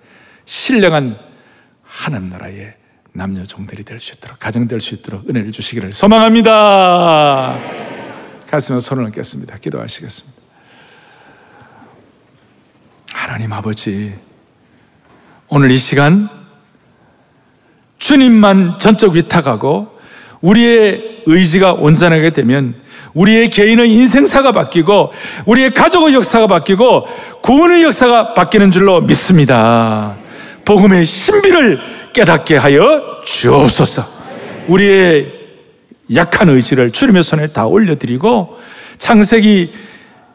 신령한 0.46 1.16
하나님 1.82 2.30
나라의 2.30 2.79
남녀 3.12 3.42
종들이 3.44 3.82
될 3.84 3.98
수 3.98 4.14
있도록 4.14 4.38
가정 4.38 4.68
될 4.68 4.80
수 4.80 4.94
있도록 4.94 5.28
은혜를 5.28 5.52
주시기를 5.52 5.92
소망합니다. 5.92 7.58
가슴에 8.48 8.80
손을 8.80 9.04
얹겠습니다. 9.04 9.58
기도하시겠습니다. 9.58 10.40
하나님 13.12 13.52
아버지, 13.52 14.14
오늘 15.48 15.70
이 15.70 15.78
시간 15.78 16.28
주님만 17.98 18.78
전적 18.78 19.12
위탁하고 19.12 19.98
우리의 20.40 21.22
의지가 21.26 21.74
온전하게 21.74 22.30
되면 22.30 22.74
우리의 23.12 23.50
개인의 23.50 23.92
인생사가 23.92 24.52
바뀌고 24.52 25.12
우리의 25.46 25.72
가족의 25.72 26.14
역사가 26.14 26.46
바뀌고 26.46 27.06
구원의 27.42 27.82
역사가 27.82 28.34
바뀌는 28.34 28.70
줄로 28.70 29.00
믿습니다. 29.00 30.16
복음의 30.64 31.04
신비를 31.04 31.80
깨닫게 32.12 32.56
하여 32.56 33.20
주옵소서. 33.24 34.04
우리의 34.68 35.32
약한 36.14 36.48
의지를 36.48 36.90
주님의 36.90 37.22
손에 37.22 37.48
다 37.48 37.66
올려드리고 37.66 38.58
창세기 38.98 39.72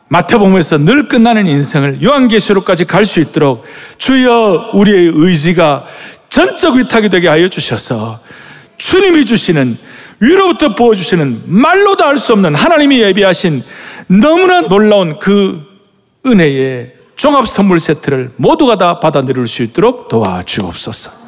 마태복음에서 0.08 0.78
늘 0.80 1.08
끝나는 1.08 1.48
인생을 1.48 2.02
요한계시록까지 2.04 2.86
갈 2.86 3.06
수 3.06 3.20
있도록 3.20 3.66
주여 3.98 4.72
우리의 4.74 5.12
의지가 5.16 5.86
전적 6.30 6.76
위탁이 6.76 7.10
되게 7.10 7.28
하여 7.28 7.48
주셔서 7.48 8.20
주님이 8.78 9.26
주시는 9.26 9.78
위로부터 10.20 10.76
부어주시는 10.76 11.44
말로도 11.46 12.04
알 12.06 12.18
수 12.18 12.34
없는 12.34 12.56
하나님이 12.56 13.02
예비하신 13.02 13.64
너무나 14.08 14.62
놀라운 14.62 15.20
그 15.20 15.62
은혜의 16.26 16.94
종합 17.16 17.48
선물 17.48 17.80
세트를 17.80 18.32
모두가 18.38 18.78
다 18.78 19.00
받아 19.00 19.24
들일 19.24 19.48
수 19.48 19.64
있도록 19.64 20.10
도와주옵소서. 20.10 21.25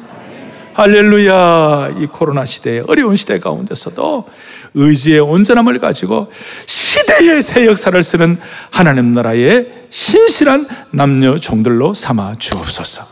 할렐루야. 0.78 1.96
이 1.98 2.06
코로나 2.06 2.44
시대에 2.44 2.84
어려운 2.86 3.16
시대 3.16 3.40
가운데서도 3.40 4.28
의지의 4.74 5.18
온전함을 5.18 5.80
가지고 5.80 6.30
시대의 6.66 7.42
새 7.42 7.66
역사를 7.66 8.00
쓰는 8.00 8.38
하나님 8.70 9.12
나라의 9.12 9.86
신실한 9.90 10.68
남녀 10.92 11.36
종들로 11.36 11.94
삼아 11.94 12.36
주옵소서. 12.38 13.04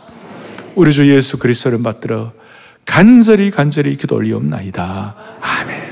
우리 0.76 0.92
주 0.92 1.12
예수 1.12 1.38
그리스도를 1.38 1.82
받들어 1.82 2.30
간절히 2.84 3.50
간절히 3.50 3.96
기도 3.96 4.14
올리옵나이다. 4.14 5.16
아멘. 5.40 5.86